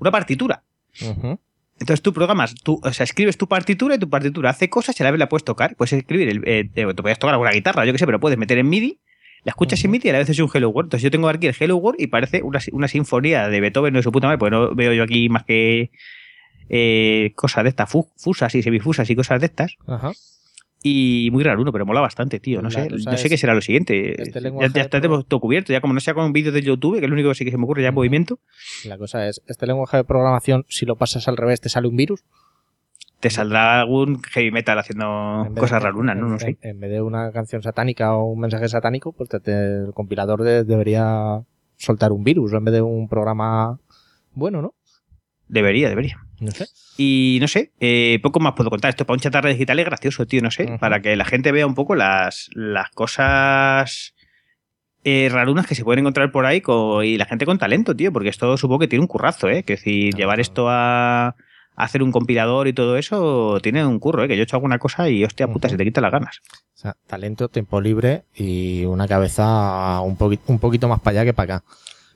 una 0.00 0.10
partitura. 0.10 0.64
Ujú. 1.00 1.40
Entonces 1.82 2.02
tú 2.02 2.12
programas, 2.12 2.54
tú, 2.54 2.80
o 2.82 2.92
sea, 2.92 3.04
escribes 3.04 3.36
tu 3.36 3.46
partitura 3.48 3.94
y 3.94 3.98
tu 3.98 4.08
partitura 4.08 4.50
hace 4.50 4.70
cosas 4.70 4.98
y 4.98 5.02
a 5.02 5.04
la 5.04 5.10
vez 5.10 5.18
la 5.18 5.28
puedes 5.28 5.44
tocar. 5.44 5.76
Puedes 5.76 5.92
escribir, 5.92 6.28
el, 6.28 6.42
eh, 6.46 6.68
te, 6.72 6.86
puedes 6.94 7.18
tocar 7.18 7.34
alguna 7.34 7.50
guitarra, 7.52 7.84
yo 7.84 7.92
qué 7.92 7.98
sé, 7.98 8.06
pero 8.06 8.20
puedes 8.20 8.38
meter 8.38 8.56
en 8.58 8.68
MIDI, 8.68 9.00
la 9.44 9.50
escuchas 9.50 9.84
en. 9.84 9.90
MIDI 9.90 10.06
y 10.06 10.10
a 10.10 10.12
la 10.12 10.18
vez 10.20 10.30
es 10.30 10.38
un 10.38 10.48
Hello 10.52 10.68
World. 10.70 10.86
Entonces 10.86 11.02
yo 11.02 11.10
tengo 11.10 11.28
aquí 11.28 11.46
el 11.48 11.56
Hello 11.58 11.76
World 11.76 12.00
y 12.00 12.06
parece 12.06 12.42
una, 12.42 12.60
una 12.72 12.88
sinfonía 12.88 13.48
de 13.48 13.60
Beethoven, 13.60 13.92
no 13.92 13.98
de 13.98 14.02
su 14.04 14.12
puta 14.12 14.28
madre, 14.28 14.38
porque 14.38 14.52
no 14.56 14.74
veo 14.74 14.92
yo 14.92 15.02
aquí 15.02 15.28
más 15.28 15.44
que 15.44 15.90
eh, 16.68 17.32
cosas 17.34 17.64
de 17.64 17.70
estas, 17.70 17.90
fu- 17.90 18.08
fusas 18.16 18.54
y 18.54 18.62
semifusas 18.62 19.08
y 19.10 19.16
cosas 19.16 19.40
de 19.40 19.46
estas. 19.46 19.76
Ajá. 19.86 20.12
Y 20.84 21.28
muy 21.30 21.44
raro 21.44 21.62
uno, 21.62 21.70
pero 21.72 21.86
mola 21.86 22.00
bastante, 22.00 22.40
tío. 22.40 22.60
No 22.60 22.70
sé, 22.70 22.88
no 22.88 23.16
sé 23.16 23.28
qué 23.28 23.36
será 23.38 23.54
lo 23.54 23.60
siguiente. 23.60 24.20
este 24.20 24.40
ya 24.40 24.50
ya 24.74 24.80
está 24.82 25.00
todo 25.00 25.40
cubierto, 25.40 25.72
ya 25.72 25.80
como 25.80 25.94
no 25.94 26.00
sea 26.00 26.14
con 26.14 26.32
vídeos 26.32 26.52
de 26.54 26.62
YouTube, 26.62 26.98
que 26.98 27.04
es 27.04 27.08
lo 27.08 27.14
único 27.14 27.28
que 27.28 27.34
sí 27.36 27.44
que 27.44 27.50
se 27.52 27.56
me 27.58 27.64
ocurre 27.64 27.82
ya 27.82 27.88
en 27.88 27.94
movimiento, 27.94 28.40
La 28.84 28.98
cosa 28.98 29.28
es, 29.28 29.42
este 29.46 29.66
lenguaje 29.66 29.96
de 29.98 30.04
programación, 30.04 30.64
si 30.68 30.84
lo 30.86 30.96
pasas 30.96 31.28
al 31.28 31.36
revés, 31.36 31.60
te 31.60 31.68
sale 31.68 31.86
un 31.88 31.96
virus. 31.96 32.24
te 33.20 33.30
saldrá 33.30 33.78
algún 33.80 34.20
heavy 34.24 34.50
metal 34.50 34.76
haciendo 34.80 35.46
cosas 35.56 35.80
de- 35.80 35.84
rarunas, 35.88 36.16
¿no? 36.16 36.26
en- 36.26 36.32
No 36.32 36.38
sé. 36.40 36.58
En, 36.62 36.70
en 36.70 36.80
vez 36.80 36.90
de 36.90 37.00
una 37.02 37.30
canción 37.30 37.62
satánica 37.62 38.16
o 38.16 38.24
un 38.32 38.40
mensaje 38.40 38.68
satánico, 38.68 39.12
pues 39.12 39.28
te- 39.28 39.38
te- 39.38 39.84
el 39.84 39.92
compilador 39.94 40.42
de- 40.42 40.64
debería 40.64 41.40
soltar 41.76 42.10
un 42.10 42.24
virus 42.24 42.52
en 42.52 42.64
vez 42.64 42.74
de 42.74 42.82
un 42.82 43.08
programa 43.08 43.78
bueno, 44.34 44.60
¿no? 44.60 44.74
Debería, 45.46 45.88
debería. 45.88 46.18
No 46.40 46.50
sé. 46.50 46.66
Y 46.98 47.38
no 47.40 47.48
sé, 47.48 47.72
eh, 47.80 48.18
poco 48.22 48.38
más 48.40 48.52
puedo 48.54 48.70
contar. 48.70 48.90
Esto 48.90 49.06
para 49.06 49.14
un 49.14 49.20
chatarra 49.20 49.48
digital 49.50 49.78
es 49.78 49.86
gracioso, 49.86 50.26
tío, 50.26 50.42
no 50.42 50.50
sé. 50.50 50.76
Para 50.78 51.00
que 51.00 51.16
la 51.16 51.24
gente 51.24 51.50
vea 51.52 51.66
un 51.66 51.74
poco 51.74 51.94
las, 51.94 52.50
las 52.54 52.90
cosas 52.90 54.14
eh, 55.04 55.28
rarunas 55.32 55.66
que 55.66 55.74
se 55.74 55.84
pueden 55.84 56.00
encontrar 56.00 56.30
por 56.30 56.46
ahí 56.46 56.60
co- 56.60 57.02
y 57.02 57.16
la 57.16 57.24
gente 57.24 57.46
con 57.46 57.58
talento, 57.58 57.96
tío, 57.96 58.12
porque 58.12 58.28
esto 58.28 58.56
supongo 58.56 58.80
que 58.80 58.88
tiene 58.88 59.02
un 59.02 59.08
currazo, 59.08 59.48
¿eh? 59.48 59.62
Que 59.64 59.74
decir, 59.74 60.10
Claro, 60.10 60.18
llevar 60.18 60.40
esto 60.40 60.66
a, 60.68 61.34
hacer 61.74 62.02
un 62.02 62.12
compilador 62.12 62.68
y 62.68 62.72
todo 62.74 62.96
eso 62.98 63.58
tiene 63.62 63.84
un 63.84 63.98
curro, 63.98 64.24
¿eh? 64.24 64.28
Que 64.28 64.36
yo 64.36 64.42
he 64.42 64.44
hecho 64.44 64.56
alguna 64.56 64.78
cosa 64.78 65.08
y 65.08 65.24
hostia 65.24 65.48
puta, 65.48 65.68
se 65.68 65.76
te 65.78 65.84
quita 65.84 66.00
las 66.02 66.12
ganas. 66.12 66.40
O 66.74 66.78
sea, 66.78 66.94
talento, 67.06 67.48
tiempo 67.48 67.80
libre 67.80 68.24
y 68.34 68.84
una 68.84 69.08
cabeza 69.08 70.00
un, 70.02 70.16
un 70.46 70.58
poquito 70.58 70.86
más 70.88 71.00
para 71.00 71.20
allá 71.20 71.24
que 71.24 71.34
para 71.34 71.56
acá. 71.56 71.64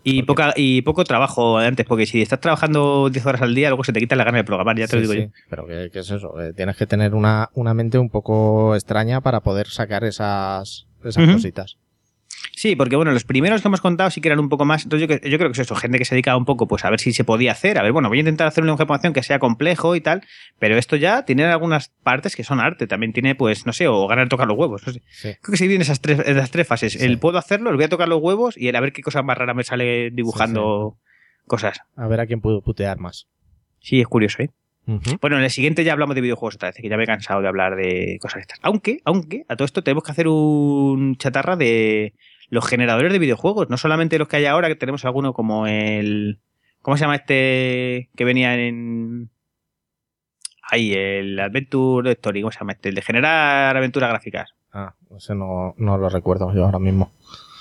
Y, 0.09 0.23
Porque- 0.23 0.27
poca, 0.45 0.55
y 0.57 0.83
poco 0.83 1.03
trabajo 1.03 1.59
antes, 1.59 1.85
porque 1.85 2.07
si 2.07 2.23
estás 2.23 2.39
trabajando 2.39 3.11
10 3.11 3.27
horas 3.27 3.43
al 3.43 3.57
día, 3.57 3.71
luego 3.71 3.83
se 3.83 3.93
te 3.93 3.99
quita 3.99 4.15
la 4.15 4.23
gana 4.23 4.39
de 4.39 4.45
programar, 4.45 4.79
ya 4.79 4.87
te 4.87 4.95
lo 4.95 5.03
digo 5.03 5.15
sí, 5.15 5.33
Pero 5.51 5.67
¿qué, 5.67 5.91
qué 5.93 5.99
es 5.99 6.11
eso? 6.13 6.33
Tienes 6.55 6.77
que 6.77 6.87
tener 6.87 7.13
una, 7.13 7.51
una 7.55 7.75
mente 7.75 7.99
un 7.99 8.09
poco 8.09 8.77
extraña 8.77 9.21
para 9.21 9.41
poder 9.41 9.67
sacar 9.67 10.05
esas, 10.05 10.87
esas 11.05 11.29
cositas. 11.29 11.77
Sí, 12.57 12.75
porque 12.75 12.97
bueno, 12.97 13.13
los 13.13 13.25
primeros 13.25 13.61
que 13.61 13.69
hemos 13.69 13.83
contado 13.83 14.09
sí 14.09 14.23
que 14.23 14.29
eran 14.29 14.41
un 14.41 14.49
poco 14.49 14.65
más. 14.65 14.85
Entonces 14.85 15.07
yo, 15.07 15.39
creo 15.39 15.51
que 15.51 15.53
es 15.53 15.59
eso, 15.59 15.75
gente 15.75 15.99
que 15.99 16.07
se 16.07 16.15
dedica 16.15 16.35
un 16.35 16.47
poco 16.47 16.67
pues 16.67 16.87
a 16.87 16.91
ver 16.91 16.99
si 16.99 17.13
se 17.13 17.23
podía 17.23 17.53
hacer. 17.53 17.77
A 17.77 17.83
ver, 17.83 17.93
bueno, 17.93 18.09
voy 18.09 18.17
a 18.17 18.21
intentar 18.21 18.47
hacer 18.47 18.63
un 18.63 18.69
lenguaje 18.69 18.85
de 18.85 18.87
programación 18.87 19.13
que 19.13 19.23
sea 19.23 19.39
complejo 19.39 19.95
y 19.95 20.01
tal, 20.01 20.23
pero 20.59 20.79
esto 20.79 20.97
ya 20.97 21.27
tiene 21.27 21.45
algunas 21.45 21.91
partes 22.03 22.35
que 22.35 22.45
son 22.45 22.59
arte. 22.59 22.87
También 22.87 23.13
tiene, 23.13 23.35
pues, 23.35 23.67
no 23.67 23.75
sé, 23.75 23.89
o 23.89 24.07
ganar 24.09 24.31
tocar 24.31 24.49
los 24.49 24.57
huevos. 24.57 24.87
no 24.87 24.93
sé. 24.95 25.03
Sí. 25.11 25.35
Creo 25.43 25.51
que 25.51 25.57
se 25.59 25.65
divide 25.65 25.77
en 25.77 25.83
esas 25.83 26.01
tres, 26.01 26.19
esas 26.21 26.51
tres 26.51 26.67
fases. 26.67 26.95
Sí. 26.95 27.05
El 27.05 27.19
puedo 27.19 27.37
hacerlo, 27.37 27.69
el 27.69 27.77
voy 27.77 27.85
a 27.85 27.91
tocar 27.91 28.09
los 28.09 28.23
huevos 28.23 28.57
y 28.57 28.69
el 28.69 28.77
a 28.77 28.81
ver 28.81 28.95
qué 28.95 29.03
cosa 29.03 29.23
más 29.23 29.37
rara 29.37 29.53
me 29.53 29.63
sale 29.63 30.11
dibujando 30.11 30.97
cosas. 31.47 31.83
A 31.95 32.09
ver 32.09 32.21
a 32.21 32.27
quién 32.27 32.41
puedo 32.41 32.63
putear 32.63 32.99
más. 32.99 33.29
Sí, 33.81 34.01
es 34.01 34.07
curioso, 34.07 34.43
¿eh? 34.43 34.51
Bueno, 35.21 35.37
en 35.37 35.43
el 35.43 35.51
siguiente 35.51 35.85
ya 35.85 35.93
hablamos 35.93 36.15
de 36.15 36.23
videojuegos 36.23 36.55
otra 36.55 36.69
vez, 36.69 36.77
que 36.81 36.89
ya 36.89 36.97
me 36.97 37.03
he 37.03 37.07
cansado 37.07 37.43
de 37.43 37.49
hablar 37.49 37.75
de 37.75 38.19
cosas 38.21 38.41
estas. 38.41 38.61
Aunque, 38.63 39.01
aunque, 39.05 39.45
a 39.49 39.57
todo 39.57 39.67
esto 39.67 39.83
tenemos 39.83 40.05
que 40.05 40.13
hacer 40.13 40.29
un 40.29 41.17
chatarra 41.17 41.57
de 41.57 42.15
los 42.49 42.67
generadores 42.67 43.13
de 43.13 43.19
videojuegos, 43.19 43.69
no 43.71 43.77
solamente 43.77 44.19
los 44.19 44.29
que 44.29 44.37
hay 44.37 44.45
ahora, 44.47 44.69
que 44.69 44.77
tenemos 44.77 45.05
alguno 45.05 45.33
como 45.33 45.67
el... 45.67 46.39
¿Cómo 46.83 46.97
se 46.97 47.03
llama 47.03 47.17
este 47.17 48.11
que 48.17 48.25
venía 48.25 48.55
en... 48.55 49.31
Ahí, 50.63 50.93
el 50.95 51.39
Adventure 51.39 52.13
Story, 52.13 52.41
¿cómo 52.43 52.51
se 52.53 52.59
llama 52.59 52.73
este? 52.73 52.89
El 52.89 52.95
de 52.97 53.03
generar 53.03 53.77
aventuras 53.77 54.11
gráficas. 54.11 54.51
Ah, 54.73 54.95
ese 55.17 55.35
no, 55.35 55.75
no 55.79 55.97
lo 55.97 56.09
recuerdo 56.09 56.53
yo 56.55 56.65
ahora 56.65 56.79
mismo. 56.81 57.13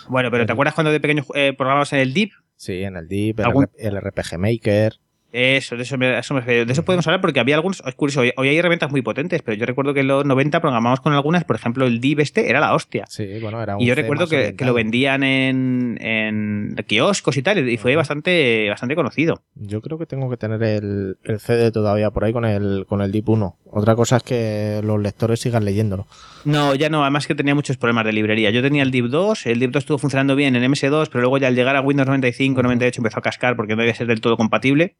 Bueno, 0.09 0.29
pero 0.31 0.45
¿te 0.45 0.51
El- 0.51 0.55
acuerdas 0.55 0.73
cuando 0.75 0.91
de 0.91 0.99
pequeños 0.99 1.27
eh, 1.35 1.53
programas 1.57 1.91
en 1.93 1.99
el 1.99 2.13
Deep? 2.13 2.31
Sí, 2.55 2.83
en 2.83 2.95
el 2.97 3.07
Deep, 3.07 3.39
el, 3.39 3.45
¿Algún- 3.45 3.63
R- 3.75 3.87
el 3.87 3.97
RPG 4.01 4.37
Maker. 4.39 4.93
Eso, 5.37 5.75
de 5.75 5.83
eso, 5.83 5.97
me, 5.97 6.17
eso 6.17 6.33
me 6.33 6.39
refiero. 6.39 6.65
De 6.65 6.71
eso 6.71 6.85
podemos 6.85 7.05
hablar 7.07 7.19
porque 7.19 7.41
había 7.41 7.55
algunos. 7.55 7.83
Es 7.85 7.93
curioso, 7.95 8.21
hoy, 8.21 8.31
hoy 8.37 8.47
hay 8.47 8.57
herramientas 8.57 8.89
muy 8.89 9.01
potentes, 9.01 9.41
pero 9.41 9.57
yo 9.57 9.65
recuerdo 9.65 9.93
que 9.93 9.99
en 9.99 10.07
los 10.07 10.23
90 10.23 10.61
programamos 10.61 11.01
con 11.01 11.11
algunas, 11.11 11.43
por 11.43 11.57
ejemplo, 11.57 11.85
el 11.85 11.99
Div 11.99 12.21
este 12.21 12.49
era 12.49 12.61
la 12.61 12.73
hostia. 12.73 13.03
Sí, 13.09 13.27
bueno, 13.41 13.61
era 13.61 13.75
un 13.75 13.81
Y 13.81 13.85
yo 13.85 13.95
C 13.95 14.01
recuerdo 14.01 14.29
que, 14.29 14.55
lo 14.57 14.73
vendían 14.73 15.23
en, 15.23 15.97
en 15.99 16.75
kioscos 16.87 17.35
y 17.35 17.41
tal, 17.41 17.67
y 17.67 17.75
fue 17.75 17.97
bastante, 17.97 18.69
bastante 18.69 18.95
conocido. 18.95 19.41
Yo 19.55 19.81
creo 19.81 19.97
que 19.97 20.05
tengo 20.05 20.29
que 20.29 20.37
tener 20.37 20.63
el, 20.63 21.17
el 21.25 21.39
CD 21.41 21.69
todavía 21.69 22.11
por 22.11 22.23
ahí 22.23 22.31
con 22.31 22.45
el, 22.45 22.85
con 22.87 23.01
el 23.01 23.11
Deep 23.11 23.27
1. 23.27 23.57
Otra 23.77 23.93
cosa 23.93 24.15
es 24.15 24.23
que 24.23 24.79
los 24.85 25.01
lectores 25.01 25.41
sigan 25.41 25.65
leyéndolo. 25.65 26.07
No, 26.45 26.75
ya 26.75 26.89
no, 26.89 27.01
además 27.01 27.27
que 27.27 27.35
tenía 27.35 27.55
muchos 27.55 27.75
problemas 27.75 28.05
de 28.05 28.13
librería. 28.13 28.51
Yo 28.51 28.61
tenía 28.61 28.83
el 28.83 28.91
Div 28.91 29.09
2, 29.09 29.47
el 29.47 29.59
Div 29.59 29.71
2 29.71 29.81
estuvo 29.81 29.97
funcionando 29.97 30.35
bien 30.37 30.55
en 30.55 30.71
MS2, 30.71 31.09
pero 31.11 31.21
luego 31.21 31.39
ya 31.39 31.47
al 31.47 31.55
llegar 31.55 31.75
a 31.75 31.81
Windows 31.81 32.07
95, 32.07 32.63
98 32.63 33.01
empezó 33.01 33.19
a 33.19 33.21
cascar 33.21 33.57
porque 33.57 33.75
no 33.75 33.81
debía 33.81 33.95
ser 33.95 34.07
del 34.07 34.21
todo 34.21 34.37
compatible. 34.37 34.95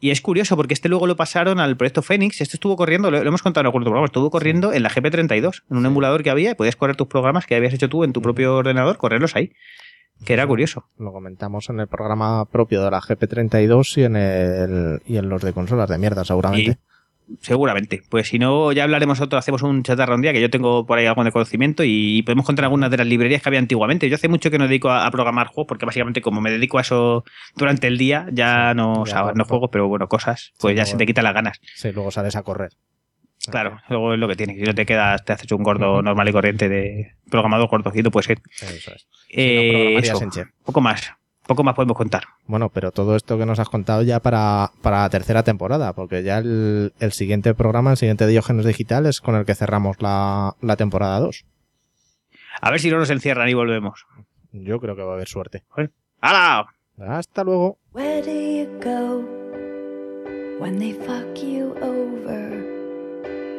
Y 0.00 0.10
es 0.10 0.20
curioso 0.20 0.56
porque 0.56 0.74
este 0.74 0.88
luego 0.88 1.06
lo 1.06 1.16
pasaron 1.16 1.58
al 1.58 1.76
proyecto 1.76 2.02
Phoenix. 2.02 2.40
Este 2.40 2.56
estuvo 2.56 2.76
corriendo, 2.76 3.10
lo, 3.10 3.20
lo 3.22 3.28
hemos 3.28 3.42
contado 3.42 3.62
en 3.62 3.66
algún 3.66 3.82
otro 3.82 3.90
programa, 3.90 4.06
estuvo 4.06 4.30
corriendo 4.30 4.72
en 4.72 4.84
la 4.84 4.90
GP32, 4.90 5.62
en 5.70 5.76
un 5.76 5.86
emulador 5.86 6.22
que 6.22 6.30
había, 6.30 6.52
y 6.52 6.54
podías 6.54 6.76
correr 6.76 6.94
tus 6.94 7.08
programas 7.08 7.46
que 7.46 7.56
habías 7.56 7.74
hecho 7.74 7.88
tú 7.88 8.04
en 8.04 8.12
tu 8.12 8.22
propio 8.22 8.56
ordenador, 8.56 8.96
correrlos 8.96 9.34
ahí. 9.34 9.52
Que 10.24 10.32
era 10.32 10.46
curioso. 10.46 10.84
Lo 10.98 11.12
comentamos 11.12 11.68
en 11.70 11.80
el 11.80 11.86
programa 11.86 12.44
propio 12.44 12.82
de 12.82 12.90
la 12.90 13.00
GP32 13.00 13.98
y 13.98 14.02
en, 14.04 14.16
el, 14.16 15.02
y 15.06 15.16
en 15.16 15.28
los 15.28 15.42
de 15.42 15.52
consolas 15.52 15.88
de 15.88 15.98
mierda, 15.98 16.24
seguramente. 16.24 16.78
Seguramente. 17.40 18.02
Pues 18.08 18.28
si 18.28 18.38
no, 18.38 18.72
ya 18.72 18.84
hablaremos 18.84 19.20
otro, 19.20 19.38
hacemos 19.38 19.62
un 19.62 19.82
chatarra 19.82 20.14
un 20.14 20.22
día, 20.22 20.32
que 20.32 20.40
yo 20.40 20.50
tengo 20.50 20.86
por 20.86 20.98
ahí 20.98 21.06
algo 21.06 21.22
de 21.24 21.32
conocimiento 21.32 21.82
y 21.84 22.22
podemos 22.22 22.46
contar 22.46 22.64
algunas 22.64 22.90
de 22.90 22.96
las 22.96 23.06
librerías 23.06 23.42
que 23.42 23.48
había 23.48 23.58
antiguamente. 23.58 24.08
Yo 24.08 24.14
hace 24.14 24.28
mucho 24.28 24.50
que 24.50 24.58
no 24.58 24.66
dedico 24.66 24.90
a, 24.90 25.06
a 25.06 25.10
programar 25.10 25.46
juegos, 25.48 25.66
porque 25.68 25.86
básicamente 25.86 26.20
como 26.22 26.40
me 26.40 26.50
dedico 26.50 26.78
a 26.78 26.80
eso 26.82 27.24
durante 27.56 27.86
el 27.86 27.98
día, 27.98 28.26
ya 28.32 28.70
Sí, 28.72 28.76
no, 28.76 29.04
ya 29.04 29.20
todo- 29.22 29.34
no 29.34 29.44
juego, 29.44 29.70
pero 29.70 29.88
bueno, 29.88 30.08
cosas, 30.08 30.52
pues 30.58 30.72
Sí, 30.72 30.76
ya 30.76 30.82
luego- 30.82 30.90
se 30.92 30.96
te 30.96 31.06
quitan 31.06 31.24
las 31.24 31.34
ganas. 31.34 31.60
Sí, 31.74 31.92
luego 31.92 32.10
sales 32.10 32.34
a 32.36 32.42
correr. 32.42 32.70
Claro, 33.50 33.78
luego 33.88 34.12
es 34.14 34.18
lo 34.18 34.26
que 34.28 34.34
tienes. 34.36 34.56
Si 34.58 34.64
no 34.64 34.74
te 34.74 34.84
quedas, 34.84 35.24
te 35.24 35.32
haces 35.32 35.50
un 35.52 35.62
gordo 35.62 36.02
normal 36.02 36.28
y 36.28 36.32
corriente 36.32 36.68
de 36.68 37.12
programador 37.30 37.68
cortocito 37.68 38.10
puede 38.10 38.26
ser. 38.26 38.40
Eso 38.60 38.92
es. 38.94 39.06
Eh, 39.30 39.96
eso, 39.98 40.18
poco 40.64 40.80
más. 40.80 41.12
Poco 41.48 41.64
más 41.64 41.74
podemos 41.74 41.96
contar. 41.96 42.24
Bueno, 42.46 42.68
pero 42.68 42.92
todo 42.92 43.16
esto 43.16 43.38
que 43.38 43.46
nos 43.46 43.58
has 43.58 43.70
contado 43.70 44.02
ya 44.02 44.20
para, 44.20 44.70
para 44.82 45.00
la 45.00 45.08
tercera 45.08 45.42
temporada, 45.44 45.94
porque 45.94 46.22
ya 46.22 46.36
el, 46.36 46.92
el 47.00 47.12
siguiente 47.12 47.54
programa, 47.54 47.92
el 47.92 47.96
siguiente 47.96 48.26
Diógenes 48.26 48.66
Digital 48.66 49.06
es 49.06 49.22
con 49.22 49.34
el 49.34 49.46
que 49.46 49.54
cerramos 49.54 50.02
la, 50.02 50.56
la 50.60 50.76
temporada 50.76 51.18
2. 51.20 51.46
A 52.60 52.70
ver 52.70 52.80
si 52.80 52.90
no 52.90 52.98
nos 52.98 53.08
encierran 53.08 53.48
y 53.48 53.54
volvemos. 53.54 54.04
Yo 54.52 54.78
creo 54.78 54.94
que 54.94 55.00
va 55.00 55.12
a 55.12 55.14
haber 55.14 55.26
suerte. 55.28 55.62
¡Hala! 56.20 56.66
Hasta 56.98 57.44
luego. 57.44 57.78
Where 57.94 58.20
do 58.20 58.30
you 58.30 58.68
go 58.80 59.24
when 60.60 60.78
they 60.78 60.92
fuck 60.92 61.34
you 61.42 61.74
over 61.80 62.52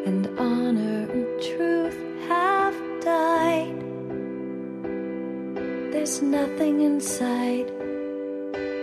and 0.05 0.27
honor 0.37 1.09
and 1.11 1.25
truth 1.41 1.97
have 2.29 2.75
died? 3.03 3.73
There's 5.91 6.21
nothing 6.21 6.81
inside 6.81 7.78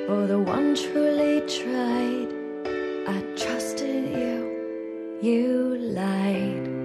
For 0.06 0.28
the 0.28 0.38
one 0.38 0.76
truly 0.76 1.40
tried. 1.48 2.28
I 3.08 3.20
trusted 3.34 4.04
you, 4.16 5.18
you 5.20 5.78
lied. 5.78 6.75